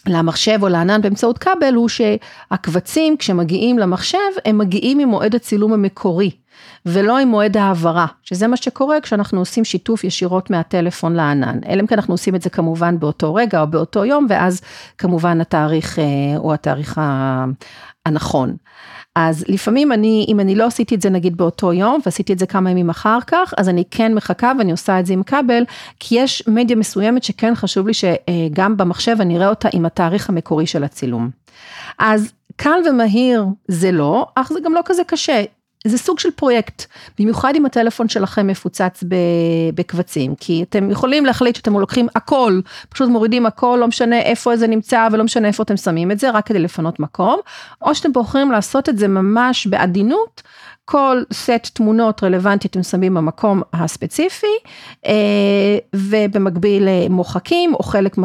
למחשב 0.07 0.59
או 0.61 0.67
לענן 0.67 1.01
באמצעות 1.01 1.37
כבל 1.37 1.73
הוא 1.75 1.89
שהקבצים 1.89 3.17
כשמגיעים 3.17 3.79
למחשב 3.79 4.17
הם 4.45 4.57
מגיעים 4.57 4.97
ממועד 4.97 5.35
הצילום 5.35 5.73
המקורי 5.73 6.31
ולא 6.85 7.17
עם 7.17 7.27
מועד 7.27 7.57
העברה, 7.57 8.05
שזה 8.23 8.47
מה 8.47 8.57
שקורה 8.57 9.01
כשאנחנו 9.01 9.39
עושים 9.39 9.65
שיתוף 9.65 10.03
ישירות 10.03 10.49
מהטלפון 10.49 11.13
לענן, 11.13 11.59
אלא 11.69 11.81
אם 11.81 11.87
כן 11.87 11.95
אנחנו 11.95 12.13
עושים 12.13 12.35
את 12.35 12.41
זה 12.41 12.49
כמובן 12.49 12.99
באותו 12.99 13.33
רגע 13.33 13.61
או 13.61 13.67
באותו 13.67 14.05
יום 14.05 14.25
ואז 14.29 14.61
כמובן 14.97 15.41
התאריך 15.41 15.99
הוא 16.37 16.49
אה, 16.49 16.53
התאריך 16.53 17.01
הנכון. 18.05 18.55
אז 19.15 19.45
לפעמים 19.47 19.91
אני, 19.91 20.25
אם 20.27 20.39
אני 20.39 20.55
לא 20.55 20.65
עשיתי 20.65 20.95
את 20.95 21.01
זה 21.01 21.09
נגיד 21.09 21.37
באותו 21.37 21.73
יום 21.73 21.99
ועשיתי 22.05 22.33
את 22.33 22.39
זה 22.39 22.45
כמה 22.45 22.71
ימים 22.71 22.89
אחר 22.89 23.19
כך, 23.27 23.53
אז 23.57 23.69
אני 23.69 23.83
כן 23.91 24.13
מחכה 24.13 24.51
ואני 24.57 24.71
עושה 24.71 24.99
את 24.99 25.05
זה 25.05 25.13
עם 25.13 25.23
כבל, 25.23 25.63
כי 25.99 26.15
יש 26.19 26.47
מדיה 26.47 26.75
מסוימת 26.75 27.23
שכן 27.23 27.55
חשוב 27.55 27.87
לי 27.87 27.93
שגם 27.93 28.77
במחשב 28.77 29.17
אני 29.19 29.37
אראה 29.37 29.49
אותה 29.49 29.69
עם 29.73 29.85
התאריך 29.85 30.29
המקורי 30.29 30.67
של 30.67 30.83
הצילום. 30.83 31.29
אז 31.99 32.31
קל 32.55 32.79
ומהיר 32.89 33.45
זה 33.67 33.91
לא, 33.91 34.27
אך 34.35 34.53
זה 34.53 34.59
גם 34.63 34.73
לא 34.73 34.81
כזה 34.85 35.03
קשה. 35.03 35.43
זה 35.87 35.97
סוג 35.97 36.19
של 36.19 36.31
פרויקט, 36.31 36.85
במיוחד 37.19 37.53
אם 37.55 37.65
הטלפון 37.65 38.09
שלכם 38.09 38.47
מפוצץ 38.47 39.03
בקבצים, 39.73 40.35
כי 40.35 40.63
אתם 40.63 40.91
יכולים 40.91 41.25
להחליט 41.25 41.55
שאתם 41.55 41.79
לוקחים 41.79 42.07
הכל, 42.15 42.61
פשוט 42.89 43.09
מורידים 43.09 43.45
הכל, 43.45 43.77
לא 43.79 43.87
משנה 43.87 44.21
איפה 44.21 44.57
זה 44.57 44.67
נמצא 44.67 45.07
ולא 45.11 45.23
משנה 45.23 45.47
איפה 45.47 45.63
אתם 45.63 45.77
שמים 45.77 46.11
את 46.11 46.19
זה, 46.19 46.29
רק 46.31 46.45
כדי 46.45 46.59
לפנות 46.59 46.99
מקום, 46.99 47.39
או 47.81 47.95
שאתם 47.95 48.11
בוחרים 48.11 48.51
לעשות 48.51 48.89
את 48.89 48.97
זה 48.97 49.07
ממש 49.07 49.67
בעדינות, 49.67 50.41
כל 50.85 51.23
סט 51.33 51.67
תמונות 51.73 52.23
רלוונטי 52.23 52.67
אתם 52.67 52.83
שמים 52.83 53.13
במקום 53.13 53.61
הספציפי, 53.73 54.47
אה, 55.05 55.77
ובמקביל 55.95 56.87
אה, 56.87 57.05
מוחקים, 57.09 57.73
או 57.73 57.83
חלק 57.83 58.15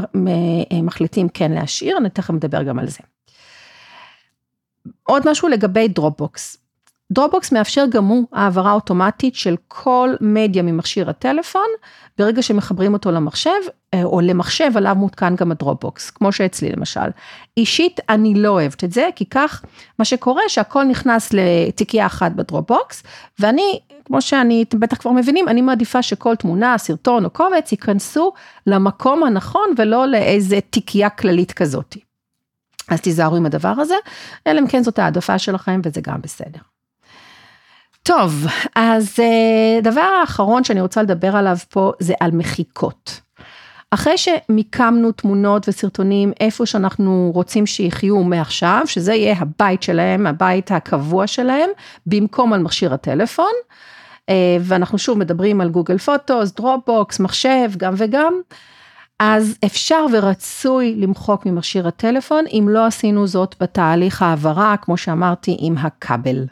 מחליטים 0.83 1.29
כן 1.29 1.53
להשאיר, 1.53 1.97
אני 1.97 2.11
תכף 2.11 2.31
מדבר 2.31 2.62
גם 2.62 2.79
על 2.79 2.88
זה. 2.88 2.99
עוד 5.03 5.31
משהו 5.31 5.49
לגבי 5.49 5.88
Dropbox. 5.88 6.63
Dropbox 7.12 7.53
מאפשר 7.53 7.85
גם 7.90 8.05
הוא 8.05 8.27
העברה 8.33 8.73
אוטומטית 8.73 9.35
של 9.35 9.57
כל 9.69 10.14
מדיה 10.21 10.62
ממכשיר 10.62 11.11
הטלפון, 11.11 11.67
ברגע 12.19 12.43
שמחברים 12.43 12.93
אותו 12.93 13.11
למחשב, 13.11 13.51
אה, 13.95 14.05
או 14.05 14.21
למחשב 14.21 14.77
עליו 14.77 14.95
מותקן 14.95 15.37
גם 15.37 15.51
ה 15.53 15.59
Dropbox, 15.59 16.11
כמו 16.11 16.33
שאצלי 16.33 16.73
למשל. 16.73 17.11
אישית 17.57 18.01
אני 18.09 18.35
לא 18.35 18.49
אוהבת 18.49 18.85
את 18.85 18.93
זה, 18.93 19.09
כי 19.17 19.25
כך 19.27 19.62
מה 19.99 20.05
שקורה 20.05 20.43
שהכל 20.49 20.85
נכנס 20.85 21.31
לתיקייה 21.33 22.07
אחת 22.07 22.33
ב 22.33 22.40
Dropbox, 22.40 23.03
ואני, 23.38 23.81
כמו 24.05 24.23
שאני, 24.23 24.64
אתם 24.69 24.81
בטח 24.81 24.97
כבר 24.97 25.11
מבינים, 25.11 25.49
אני 25.49 25.62
מעדיפה 25.62 26.03
שכל 26.03 26.37
תמונה, 26.37 26.79
סרטון 26.79 27.25
או 27.25 27.31
קובץ 27.31 27.73
ייכנסו 27.73 28.33
למקום 28.67 29.25
הנכון 29.25 29.69
ולא 29.79 30.07
לאיזה 30.07 30.59
תיקייה 30.71 31.11
כללית 31.11 31.53
כזאת. 31.53 31.97
אז 32.88 33.01
תיזהרו 33.01 33.37
עם 33.37 33.47
הדבר 33.47 33.75
הזה, 33.79 33.97
אלא 34.47 34.61
אם 34.61 34.67
כן 34.67 34.83
זאת 34.83 34.99
העדפה 34.99 35.38
שלכם 35.38 35.81
וזה 35.85 36.01
גם 36.01 36.23
בסדר. 36.23 36.73
טוב, 38.07 38.47
אז 38.75 39.17
אה, 39.19 39.81
דבר 39.83 40.01
האחרון 40.21 40.64
שאני 40.64 40.81
רוצה 40.81 41.03
לדבר 41.03 41.37
עליו 41.37 41.57
פה 41.69 41.93
זה 41.99 42.14
על 42.21 42.31
מחיקות. 42.31 43.21
אחרי 43.90 44.14
שמיקמנו 44.19 45.12
תמונות 45.12 45.69
וסרטונים 45.69 46.33
איפה 46.40 46.67
שאנחנו 46.67 47.31
רוצים 47.35 47.67
שיחיו 47.67 48.17
מעכשיו, 48.25 48.83
שזה 48.87 49.14
יהיה 49.14 49.37
הבית 49.38 49.83
שלהם, 49.83 50.27
הבית 50.27 50.73
הקבוע 50.73 51.27
שלהם, 51.27 51.71
במקום 52.07 52.53
על 52.53 52.61
מכשיר 52.61 52.95
הטלפון, 52.95 53.53
אה, 54.29 54.57
ואנחנו 54.61 54.99
שוב 54.99 55.19
מדברים 55.19 55.61
על 55.61 55.69
Google 55.68 55.98
Photos, 55.98 56.53
Dropbox, 56.53 57.20
מחשב, 57.21 57.71
גם 57.77 57.95
וגם, 57.97 58.35
אז 59.21 59.59
אפשר 59.64 60.07
ורצוי 60.12 60.95
למחוק 60.97 61.47
ממכשיר 61.47 61.88
הטלפון, 61.88 62.45
אם 62.47 62.67
לא 62.71 62.87
עשינו 62.87 63.27
זאת 63.27 63.55
בתהליך 63.61 64.23
העברה, 64.23 64.75
כמו 64.77 64.97
שאמרתי, 64.97 65.57
עם 65.61 65.79
הכבל. 65.79 66.45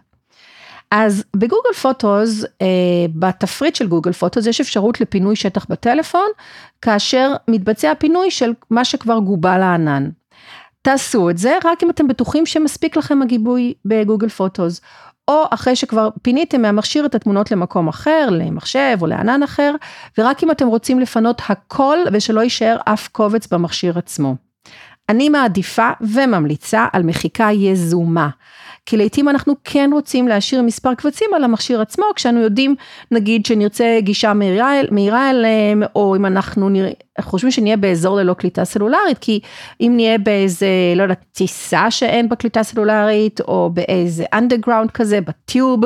אז 0.95 1.25
ב 1.37 1.42
Google 1.42 1.73
Photos, 1.83 2.45
אה, 2.45 2.67
בתפריט 3.15 3.75
של 3.75 3.87
Google 3.89 4.13
Photos 4.13 4.47
יש 4.47 4.61
אפשרות 4.61 5.01
לפינוי 5.01 5.37
שטח 5.37 5.67
בטלפון, 5.69 6.27
כאשר 6.83 7.33
מתבצע 7.49 7.93
פינוי 7.99 8.31
של 8.31 8.53
מה 8.71 8.85
שכבר 8.85 9.19
גובה 9.19 9.59
לענן. 9.59 10.11
תעשו 10.83 11.31
את 11.31 11.39
זה 11.39 11.59
רק 11.65 11.83
אם 11.83 11.91
אתם 11.91 12.09
בטוחים 12.09 12.47
שמספיק 12.47 12.97
לכם 12.97 13.23
הגיבוי 13.23 13.75
ב 13.85 13.91
Google 13.91 14.29
Photos, 14.29 14.81
או 15.29 15.43
אחרי 15.51 15.77
שכבר 15.77 16.09
פיניתם 16.23 16.63
מהמכשיר 16.63 17.07
את 17.07 17.15
התמונות 17.15 17.51
למקום 17.51 17.89
אחר, 17.89 18.29
למחשב 18.31 18.99
או 19.01 19.07
לענן 19.07 19.43
אחר, 19.43 19.75
ורק 20.19 20.43
אם 20.43 20.51
אתם 20.51 20.67
רוצים 20.67 21.01
לפנות 21.01 21.43
הכל 21.49 21.99
ושלא 22.13 22.41
יישאר 22.41 22.77
אף 22.85 23.09
קובץ 23.09 23.47
במכשיר 23.47 23.99
עצמו. 23.99 24.37
אני 25.09 25.29
מעדיפה 25.29 25.91
וממליצה 26.01 26.87
על 26.93 27.03
מחיקה 27.03 27.49
יזומה. 27.53 28.29
כי 28.87 28.97
לעתים 28.97 29.29
אנחנו 29.29 29.55
כן 29.65 29.91
רוצים 29.93 30.29
להשאיר 30.29 30.63
מספר 30.63 30.95
קבצים 30.95 31.31
על 31.35 31.45
המכשיר 31.45 31.81
עצמו, 31.81 32.05
כשאנו 32.17 32.41
יודעים, 32.41 32.75
נגיד 33.11 33.47
שנרצה 33.47 33.99
גישה 34.01 34.35
מהירה, 34.35 34.73
מהירה 34.91 35.31
אליהם, 35.31 35.83
או 35.95 36.17
אם 36.17 36.27
אנחנו 36.27 36.69
נראה, 36.69 36.91
חושבים 37.21 37.51
שנהיה 37.51 37.77
באזור 37.77 38.17
ללא 38.17 38.35
קליטה 38.35 38.65
סלולרית, 38.65 39.19
כי 39.21 39.41
אם 39.81 39.93
נהיה 39.97 40.19
באיזה, 40.19 40.67
לא 40.97 41.03
יודעת, 41.03 41.25
טיסה 41.33 41.91
שאין 41.91 42.29
בה 42.29 42.37
קליטה 42.37 42.63
סלולרית, 42.63 43.41
או 43.41 43.71
באיזה 43.75 44.25
underground 44.35 44.91
כזה, 44.95 45.21
בטיוב, 45.21 45.81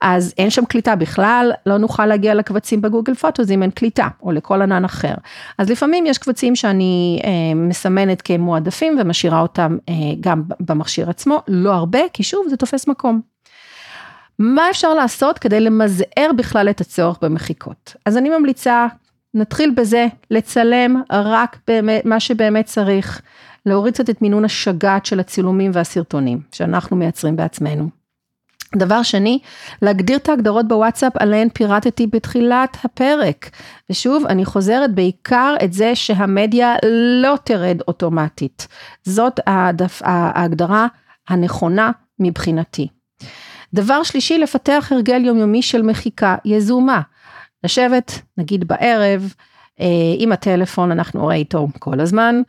אז 0.00 0.34
אין 0.38 0.50
שם 0.50 0.64
קליטה 0.64 0.96
בכלל, 0.96 1.52
לא 1.66 1.78
נוכל 1.78 2.06
להגיע 2.06 2.34
לקבצים 2.34 2.80
בגוגל 2.80 3.14
פוטוס 3.14 3.50
אם 3.50 3.62
אין 3.62 3.70
קליטה, 3.70 4.08
או 4.22 4.32
לכל 4.32 4.62
ענן 4.62 4.84
אחר. 4.84 5.14
אז 5.58 5.70
לפעמים 5.70 6.06
יש 6.06 6.18
קבצים 6.18 6.56
שאני 6.56 7.20
אה, 7.24 7.54
מסמנת 7.54 8.22
כמועדפים 8.22 8.98
ומשאירה 9.00 9.40
אותם 9.40 9.76
אה, 9.88 9.94
גם 10.20 10.42
במכשיר 10.60 11.10
עצמו, 11.10 11.38
לא 11.48 11.72
הרבה, 11.72 12.00
כי 12.12 12.22
שוב 12.22 12.41
זה 12.48 12.56
תופס 12.56 12.88
מקום. 12.88 13.20
מה 14.38 14.70
אפשר 14.70 14.94
לעשות 14.94 15.38
כדי 15.38 15.60
למזער 15.60 16.30
בכלל 16.36 16.70
את 16.70 16.80
הצורך 16.80 17.18
במחיקות? 17.22 17.96
אז 18.06 18.16
אני 18.16 18.28
ממליצה 18.28 18.86
נתחיל 19.34 19.70
בזה, 19.76 20.06
לצלם 20.30 21.02
רק 21.12 21.56
באמת, 21.66 22.04
מה 22.04 22.20
שבאמת 22.20 22.66
צריך, 22.66 23.22
להוריד 23.66 23.94
קצת 23.94 24.10
את 24.10 24.22
מינון 24.22 24.44
השגעת 24.44 25.06
של 25.06 25.20
הצילומים 25.20 25.70
והסרטונים 25.74 26.40
שאנחנו 26.52 26.96
מייצרים 26.96 27.36
בעצמנו. 27.36 27.88
דבר 28.76 29.02
שני, 29.02 29.38
להגדיר 29.82 30.16
את 30.16 30.28
ההגדרות 30.28 30.68
בוואטסאפ 30.68 31.12
עליהן 31.18 31.48
פירטתי 31.48 32.06
בתחילת 32.06 32.76
הפרק. 32.84 33.50
ושוב, 33.90 34.24
אני 34.26 34.44
חוזרת 34.44 34.94
בעיקר 34.94 35.54
את 35.64 35.72
זה 35.72 35.94
שהמדיה 35.94 36.74
לא 37.22 37.34
תרד 37.44 37.80
אוטומטית. 37.88 38.68
זאת 39.04 39.40
ההגדרה 40.04 40.86
הנכונה 41.28 41.90
מבחינתי. 42.18 42.88
דבר 43.74 44.02
שלישי, 44.02 44.38
לפתח 44.38 44.88
הרגל 44.90 45.24
יומיומי 45.24 45.62
של 45.62 45.82
מחיקה 45.82 46.36
יזומה. 46.44 47.00
לשבת, 47.64 48.22
נגיד 48.38 48.68
בערב, 48.68 49.34
אה, 49.80 49.86
עם 50.18 50.32
הטלפון, 50.32 50.90
אנחנו 50.90 51.24
הרי 51.24 51.36
איתו 51.36 51.68
כל 51.78 52.00
הזמן, 52.00 52.42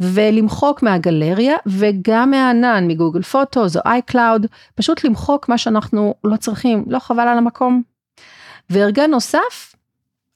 ולמחוק 0.00 0.82
מהגלריה 0.82 1.56
וגם 1.66 2.30
מהענן, 2.30 2.88
מ 2.88 2.93
Google 2.93 3.22
Photos 3.22 3.76
או 3.76 3.80
iCloud, 3.84 4.46
פשוט 4.74 5.04
למחוק 5.04 5.48
מה 5.48 5.58
שאנחנו 5.58 6.14
לא 6.24 6.36
צריכים, 6.36 6.84
לא 6.88 6.98
חבל 6.98 7.28
על 7.28 7.38
המקום. 7.38 7.82
והרגל 8.70 9.06
נוסף, 9.06 9.74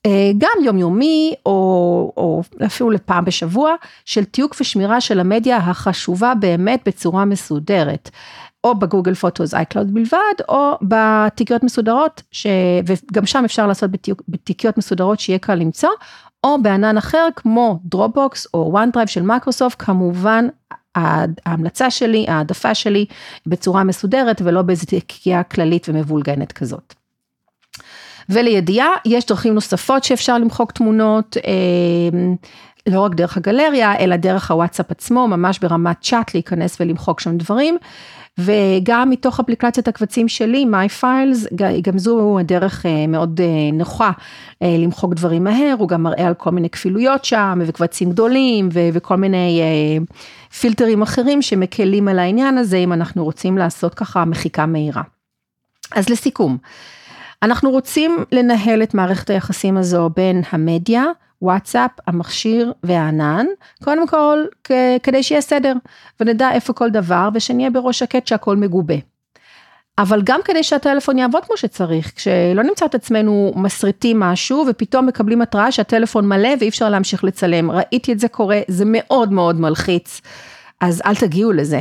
אה, 0.06 0.30
גם 0.38 0.64
יומיומי 0.64 1.34
או, 1.46 2.12
או 2.16 2.42
אפילו 2.66 2.90
לפעם 2.90 3.24
בשבוע, 3.24 3.74
של 4.04 4.24
תיוק 4.24 4.56
ושמירה 4.60 5.00
של 5.00 5.20
המדיה 5.20 5.56
החשובה 5.56 6.34
באמת 6.34 6.82
בצורה 6.86 7.24
מסודרת. 7.24 8.10
או 8.66 8.74
ב 8.74 8.80
Google 8.80 9.14
Photos 9.14 9.54
iCloud 9.54 9.94
בלבד, 9.94 10.35
או 10.48 10.72
בתיקיות 10.83 11.62
מסודרות, 11.62 12.22
ש... 12.31 12.46
וגם 12.87 13.26
שם 13.26 13.44
אפשר 13.44 13.66
לעשות 13.66 13.90
בתיק... 13.90 14.22
בתיקיות 14.29 14.79
מסודרות 14.79 15.20
שיהיה 15.20 15.38
קל 15.38 15.55
למצוא, 15.55 15.90
או 16.44 16.62
בענן 16.62 16.96
אחר 16.96 17.29
כמו 17.37 17.79
Dropbox 17.85 18.46
או 18.55 18.68
OneDrive 18.70 19.09
של 19.09 19.22
מייקרוסופט, 19.22 19.83
כמובן 19.83 20.48
ההמלצה 21.46 21.90
שלי, 21.90 22.24
העדפה 22.29 22.74
שלי, 22.74 23.07
בצורה 23.46 23.85
מסודרת 23.85 24.42
ולא 24.44 24.62
באיזו 24.62 24.87
תיקייה 24.87 25.42
כללית 25.42 25.88
ומבולגנת 25.88 26.52
כזאת. 26.52 26.94
ולידיעה, 28.29 28.88
יש 29.05 29.26
דרכים 29.26 29.55
נוספות 29.55 30.05
שאפשר 30.05 30.38
למחוק 30.38 30.72
תמונות, 30.72 31.37
אה, 31.37 32.18
לא 32.87 33.00
רק 33.00 33.14
דרך 33.14 33.37
הגלריה, 33.37 33.98
אלא 33.98 34.16
דרך 34.16 34.50
הוואטסאפ 34.50 34.90
עצמו, 34.90 35.29
ממש 35.29 35.59
ברמת 35.59 35.96
צ'אט 36.00 36.35
להיכנס 36.35 36.76
ולמחוק 36.81 37.20
שם 37.20 37.37
דברים. 37.37 37.79
וגם 38.38 39.11
מתוך 39.11 39.40
אפליקציית 39.40 39.88
הקבצים 39.88 40.29
שלי, 40.29 40.64
My 40.70 41.03
Files, 41.03 41.55
גם 41.83 41.99
זו 41.99 42.38
דרך 42.44 42.87
אה, 42.87 43.07
מאוד 43.07 43.40
אה, 43.40 43.46
נוחה 43.72 44.11
אה, 44.62 44.77
למחוק 44.79 45.14
דברים 45.14 45.44
מהר, 45.44 45.75
הוא 45.79 45.88
גם 45.88 46.03
מראה 46.03 46.27
על 46.27 46.35
כל 46.35 46.51
מיני 46.51 46.70
כפילויות 46.70 47.25
שם, 47.25 47.59
וקבצים 47.66 48.11
גדולים, 48.11 48.68
וכל 48.92 49.16
מיני 49.16 49.62
פילטרים 50.61 51.03
אחרים 51.03 51.42
שמקלים 51.42 52.09
על 52.09 52.18
העניין 52.18 52.59
הזה, 52.59 52.77
אם 52.77 52.92
אנחנו 52.92 53.25
רוצים 53.25 53.59
לעשות 53.59 53.94
ככה 53.94 54.25
מחיקה 54.25 54.66
מהירה. 54.66 55.03
אז 55.92 56.09
לסיכום, 56.09 56.57
אנחנו 57.42 57.70
רוצים 57.70 58.16
לנהל 58.33 58.83
את 58.83 58.94
מערכת 58.94 59.31
היחסים 59.31 59.77
הזו 59.77 60.11
בין 60.16 60.42
המדיה, 60.51 61.05
וואטסאפ, 61.42 61.90
המכשיר 62.07 62.72
והענן, 62.83 63.46
קודם 63.85 64.07
כל 64.07 64.44
כדי 65.03 65.22
שיהיה 65.22 65.40
סדר 65.40 65.72
ונדע 66.20 66.53
איפה 66.53 66.72
כל 66.72 66.90
דבר 66.90 67.29
ושנהיה 67.35 67.70
בראש 67.70 67.99
שקט 67.99 68.27
שהכל 68.27 68.57
מגובה. 68.57 68.94
אבל 69.99 70.22
גם 70.25 70.40
כדי 70.44 70.62
שהטלפון 70.62 71.18
יעבוד 71.18 71.44
כמו 71.44 71.57
שצריך, 71.57 72.12
כשלא 72.16 72.62
נמצא 72.62 72.87
את 72.87 72.94
עצמנו 72.94 73.53
מסריטים 73.57 74.20
משהו 74.20 74.64
ופתאום 74.68 75.07
מקבלים 75.07 75.42
התראה 75.42 75.72
שהטלפון 75.72 76.29
מלא 76.29 76.49
ואי 76.61 76.68
אפשר 76.68 76.88
להמשיך 76.88 77.25
לצלם. 77.25 77.70
ראיתי 77.70 78.12
את 78.12 78.18
זה 78.18 78.29
קורה, 78.29 78.61
זה 78.68 78.85
מאוד 78.87 79.33
מאוד 79.33 79.61
מלחיץ, 79.61 80.20
אז 80.81 81.03
אל 81.07 81.14
תגיעו 81.14 81.53
לזה. 81.53 81.81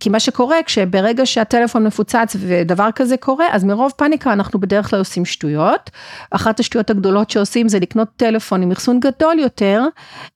כי 0.00 0.08
מה 0.08 0.20
שקורה 0.20 0.56
כשברגע 0.66 1.26
שהטלפון 1.26 1.86
מפוצץ 1.86 2.36
ודבר 2.38 2.88
כזה 2.94 3.16
קורה, 3.16 3.46
אז 3.52 3.64
מרוב 3.64 3.92
פאניקה 3.96 4.32
אנחנו 4.32 4.60
בדרך 4.60 4.90
כלל 4.90 4.98
עושים 4.98 5.24
שטויות. 5.24 5.90
אחת 6.30 6.60
השטויות 6.60 6.90
הגדולות 6.90 7.30
שעושים 7.30 7.68
זה 7.68 7.78
לקנות 7.78 8.08
טלפון 8.16 8.62
עם 8.62 8.70
אחסון 8.70 9.00
גדול 9.00 9.38
יותר, 9.38 9.82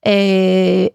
אה, 0.05 0.11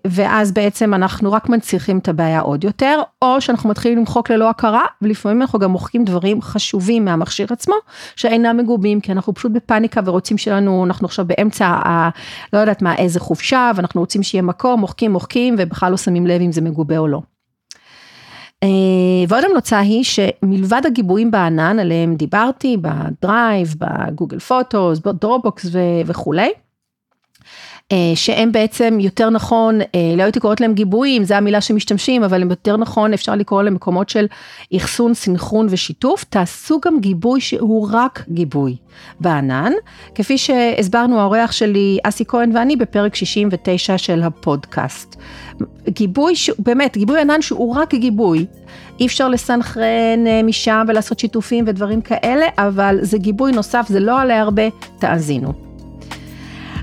ואז 0.07 0.53
בעצם 0.53 0.95
אנחנו 0.95 1.33
רק 1.33 1.49
מנציחים 1.49 1.99
את 1.99 2.09
הבעיה 2.09 2.41
עוד 2.41 2.65
יותר, 2.65 3.01
או 3.23 3.41
שאנחנו 3.41 3.69
מתחילים 3.71 3.99
למחוק 3.99 4.31
ללא 4.31 4.51
הכרה, 4.51 4.85
ולפעמים 5.03 5.43
אנחנו 5.43 5.59
גם 5.59 5.71
מוחקים 5.71 6.05
דברים 6.05 6.43
חשובים 6.43 7.05
מהמכשיר 7.05 7.47
עצמו, 7.51 7.75
שאינם 8.17 8.57
מגובים, 8.57 9.01
כי 9.01 9.13
אנחנו 9.13 9.35
פשוט 9.35 9.53
בפאניקה 9.53 10.01
ורוצים 10.05 10.39
שלנו, 10.39 10.85
אנחנו 10.87 11.07
עכשיו 11.07 11.25
באמצע, 11.25 11.67
ה, 11.67 12.09
לא 12.53 12.59
יודעת 12.59 12.83
מה, 12.83 12.97
איזה 12.97 13.21
חופשה, 13.21 13.71
ואנחנו 13.75 14.01
רוצים 14.01 14.23
שיהיה 14.23 14.43
מקום, 14.43 14.81
מוחקים, 14.81 15.13
מוחקים, 15.13 15.55
ובכלל 15.59 15.91
לא 15.91 15.97
שמים 15.97 16.27
לב 16.27 16.41
אם 16.41 16.53
זה 16.53 16.61
מגובה 16.61 16.99
או 16.99 17.09
לא. 17.09 17.21
אה, 18.63 18.69
ועוד 19.29 19.45
המלצה 19.45 19.79
היא 19.79 20.05
שמלבד 20.05 20.83
הגיבויים 20.87 21.31
בענן 21.31 21.79
עליהם 21.79 22.15
דיברתי, 22.15 22.77
ב 22.77 22.91
Drive, 22.91 23.75
ב 23.79 23.87
Google 23.87 24.39
Photos, 24.39 24.99
ב 24.99 25.07
Dropbox 25.07 25.67
וכולי, 26.07 26.51
שהם 28.15 28.53
בעצם 28.53 28.99
יותר 29.01 29.31
נכון, 29.31 29.81
אה, 29.81 29.87
לא 30.17 30.23
הייתי 30.23 30.41
קוראת 30.41 30.61
להם 30.61 30.75
גיבויים, 30.75 31.25
זו 31.25 31.35
המילה 31.35 31.61
שמשתמשים, 31.61 32.25
אבל 32.25 32.43
הם 32.43 32.51
יותר 32.51 32.77
נכון, 32.77 33.13
אפשר 33.13 33.35
לקרוא 33.35 33.63
להם 33.63 33.75
מקומות 33.75 34.09
של 34.09 34.27
אחסון, 34.77 35.15
סנכרון 35.15 35.67
ושיתוף, 35.71 36.25
תעשו 36.25 36.81
גם 36.85 37.01
גיבוי 37.01 37.41
שהוא 37.41 37.89
רק 37.93 38.25
גיבוי 38.29 38.77
בענן, 39.21 39.73
כפי 40.15 40.39
שהסברנו 40.39 41.21
האורח 41.21 41.53
שלי, 41.53 41.99
אסי 42.03 42.25
כהן 42.29 42.57
ואני, 42.57 42.77
בפרק 42.77 43.15
69 43.15 43.99
של 43.99 44.23
הפודקאסט. 44.23 45.17
גיבוי, 45.89 46.35
באמת, 46.59 46.97
גיבוי 46.97 47.21
ענן 47.21 47.43
שהוא 47.43 47.77
רק 47.77 47.95
גיבוי. 47.95 48.47
אי 49.01 49.07
אפשר 49.07 49.29
לסנכרן 49.29 50.27
אה, 50.27 50.43
משם 50.45 50.85
ולעשות 50.89 51.19
שיתופים 51.19 51.65
ודברים 51.69 52.01
כאלה, 52.01 52.47
אבל 52.59 52.99
זה 53.01 53.19
גיבוי 53.19 53.53
נוסף, 53.53 53.87
זה 53.89 54.01
לא 54.01 54.23
עולה 54.23 54.41
הרבה, 54.41 54.63
תאזינו. 54.99 55.70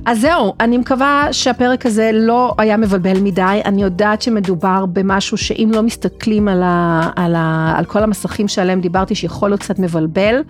אז 0.07 0.19
זהו, 0.21 0.53
אני 0.59 0.77
מקווה 0.77 1.27
שהפרק 1.31 1.85
הזה 1.85 2.11
לא 2.13 2.53
היה 2.57 2.77
מבלבל 2.77 3.19
מדי, 3.19 3.61
אני 3.65 3.83
יודעת 3.83 4.21
שמדובר 4.21 4.85
במשהו 4.85 5.37
שאם 5.37 5.69
לא 5.73 5.83
מסתכלים 5.83 6.47
על, 6.47 6.63
ה, 6.63 7.09
על, 7.15 7.35
ה, 7.35 7.73
על 7.77 7.85
כל 7.85 8.03
המסכים 8.03 8.47
שעליהם 8.47 8.81
דיברתי, 8.81 9.15
שיכול 9.15 9.49
להיות 9.49 9.61
קצת 9.61 9.79
מבלבל, 9.79 10.41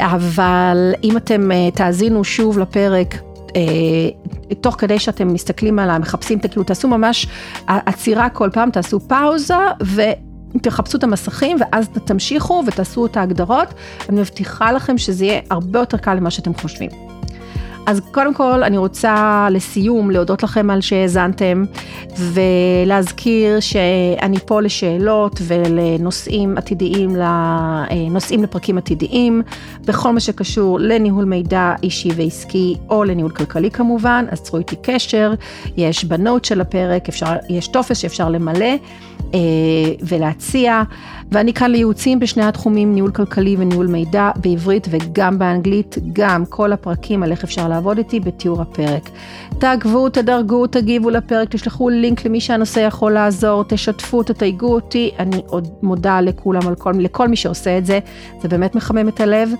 אבל 0.00 0.92
אם 1.04 1.16
אתם 1.16 1.52
אה, 1.52 1.70
תאזינו 1.74 2.24
שוב 2.24 2.58
לפרק, 2.58 3.14
אה, 3.56 4.52
תוך 4.60 4.74
כדי 4.78 4.98
שאתם 4.98 5.32
מסתכלים 5.32 5.78
עליו, 5.78 5.96
מחפשים, 6.00 6.38
כאילו 6.38 6.62
תעשו 6.62 6.88
ממש 6.88 7.26
עצירה 7.66 8.28
כל 8.28 8.50
פעם, 8.52 8.70
תעשו 8.70 9.00
פאוזה 9.00 9.54
ו... 9.82 10.02
תחפשו 10.62 10.98
את 10.98 11.04
המסכים 11.04 11.56
ואז 11.60 11.88
תמשיכו 11.88 12.62
ותעשו 12.66 13.06
את 13.06 13.16
ההגדרות, 13.16 13.74
אני 14.08 14.20
מבטיחה 14.20 14.72
לכם 14.72 14.98
שזה 14.98 15.24
יהיה 15.24 15.40
הרבה 15.50 15.78
יותר 15.78 15.96
קל 15.96 16.20
ממה 16.20 16.30
שאתם 16.30 16.54
חושבים. 16.54 17.13
אז 17.86 18.00
קודם 18.12 18.34
כל 18.34 18.62
אני 18.62 18.78
רוצה 18.78 19.46
לסיום 19.50 20.10
להודות 20.10 20.42
לכם 20.42 20.70
על 20.70 20.80
שהאזנתם 20.80 21.64
ולהזכיר 22.16 23.60
שאני 23.60 24.38
פה 24.46 24.60
לשאלות 24.60 25.40
ולנושאים 25.46 26.58
עתידיים, 26.58 27.16
לנושאים 27.16 28.42
לפרקים 28.42 28.78
עתידיים, 28.78 29.42
בכל 29.80 30.12
מה 30.12 30.20
שקשור 30.20 30.78
לניהול 30.80 31.24
מידע 31.24 31.74
אישי 31.82 32.08
ועסקי 32.16 32.76
או 32.90 33.04
לניהול 33.04 33.30
כלכלי 33.30 33.70
כמובן, 33.70 34.24
אז 34.30 34.42
צרו 34.42 34.58
איתי 34.58 34.76
קשר, 34.82 35.34
יש 35.76 36.04
בנוט 36.04 36.44
של 36.44 36.60
הפרק, 36.60 37.08
אפשר, 37.08 37.32
יש 37.48 37.68
טופס 37.68 37.98
שאפשר 37.98 38.28
למלא. 38.28 38.74
אה, 39.34 39.38
ולהציע, 40.02 40.82
ואני 41.32 41.52
כאן 41.52 41.70
לייעוצים 41.70 42.20
בשני 42.20 42.44
התחומים, 42.44 42.94
ניהול 42.94 43.10
כלכלי 43.10 43.56
וניהול 43.58 43.86
מידע, 43.86 44.30
בעברית 44.36 44.86
וגם 44.90 45.38
באנגלית, 45.38 45.96
גם 46.12 46.44
כל 46.46 46.72
הפרקים 46.72 47.22
על 47.22 47.30
איך 47.30 47.44
אפשר 47.44 47.68
לעבוד 47.68 47.98
איתי 47.98 48.20
בתיאור 48.20 48.62
הפרק. 48.62 49.10
תעקבו, 49.58 50.08
תדרגו, 50.08 50.66
תגיבו 50.66 51.10
לפרק, 51.10 51.48
תשלחו 51.50 51.88
לינק 51.88 52.24
למי 52.24 52.40
שהנושא 52.40 52.80
יכול 52.80 53.12
לעזור, 53.12 53.64
תשתפו, 53.64 54.22
תתייגו 54.22 54.74
אותי, 54.74 55.10
אני 55.18 55.42
עוד 55.46 55.68
מודה 55.82 56.20
לכולם, 56.20 56.68
על 56.68 56.74
כל, 56.74 56.92
לכל 56.98 57.28
מי 57.28 57.36
שעושה 57.36 57.78
את 57.78 57.86
זה, 57.86 57.98
זה 58.42 58.48
באמת 58.48 58.74
מחמם 58.74 59.08
את 59.08 59.20
הלב, 59.20 59.50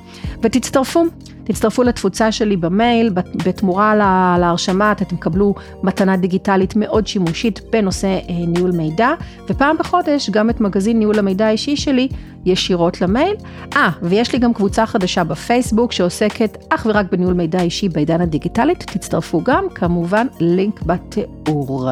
ותצטרפו. 0.42 1.04
תצטרפו 1.44 1.82
לתפוצה 1.82 2.32
שלי 2.32 2.56
במייל, 2.56 3.10
בתמורה 3.44 3.94
להרשמה 4.38 4.92
אתם 4.92 5.04
תקבלו 5.04 5.54
מתנה 5.82 6.16
דיגיטלית 6.16 6.76
מאוד 6.76 7.06
שימושית 7.06 7.60
בנושא 7.72 8.06
אה, 8.08 8.20
ניהול 8.46 8.70
מידע, 8.70 9.08
ופעם 9.48 9.76
בחודש 9.78 10.30
גם 10.30 10.50
את 10.50 10.60
מגזין 10.60 10.98
ניהול 10.98 11.18
המידע 11.18 11.52
האישי 11.54 11.76
שלי 11.76 12.08
ישירות 12.44 13.00
למייל. 13.00 13.34
אה, 13.76 13.90
ויש 14.02 14.32
לי 14.32 14.38
גם 14.38 14.54
קבוצה 14.54 14.86
חדשה 14.86 15.24
בפייסבוק 15.24 15.92
שעוסקת 15.92 16.58
אך 16.68 16.86
ורק 16.90 17.06
בניהול 17.12 17.34
מידע 17.34 17.60
אישי 17.60 17.88
בעידן 17.88 18.20
הדיגיטלית, 18.20 18.82
תצטרפו 18.82 19.40
גם, 19.44 19.64
כמובן 19.74 20.26
לינק 20.40 20.82
בתיאור. 20.82 21.90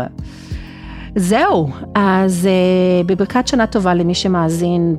זהו, 1.16 1.68
אז 1.94 2.48
uh, 2.48 3.06
בברכת 3.06 3.48
שנה 3.48 3.66
טובה 3.66 3.94
למי 3.94 4.14
שמאזין 4.14 4.94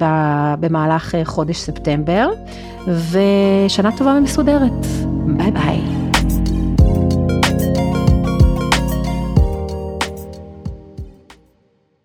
במהלך 0.59 1.15
uh, 1.15 1.17
חודש 1.23 1.57
ספטמבר, 1.57 2.29
ושנה 2.87 3.97
טובה 3.97 4.15
ומסודרת. 4.17 4.85
ביי 5.37 5.51
ביי. 5.51 6.12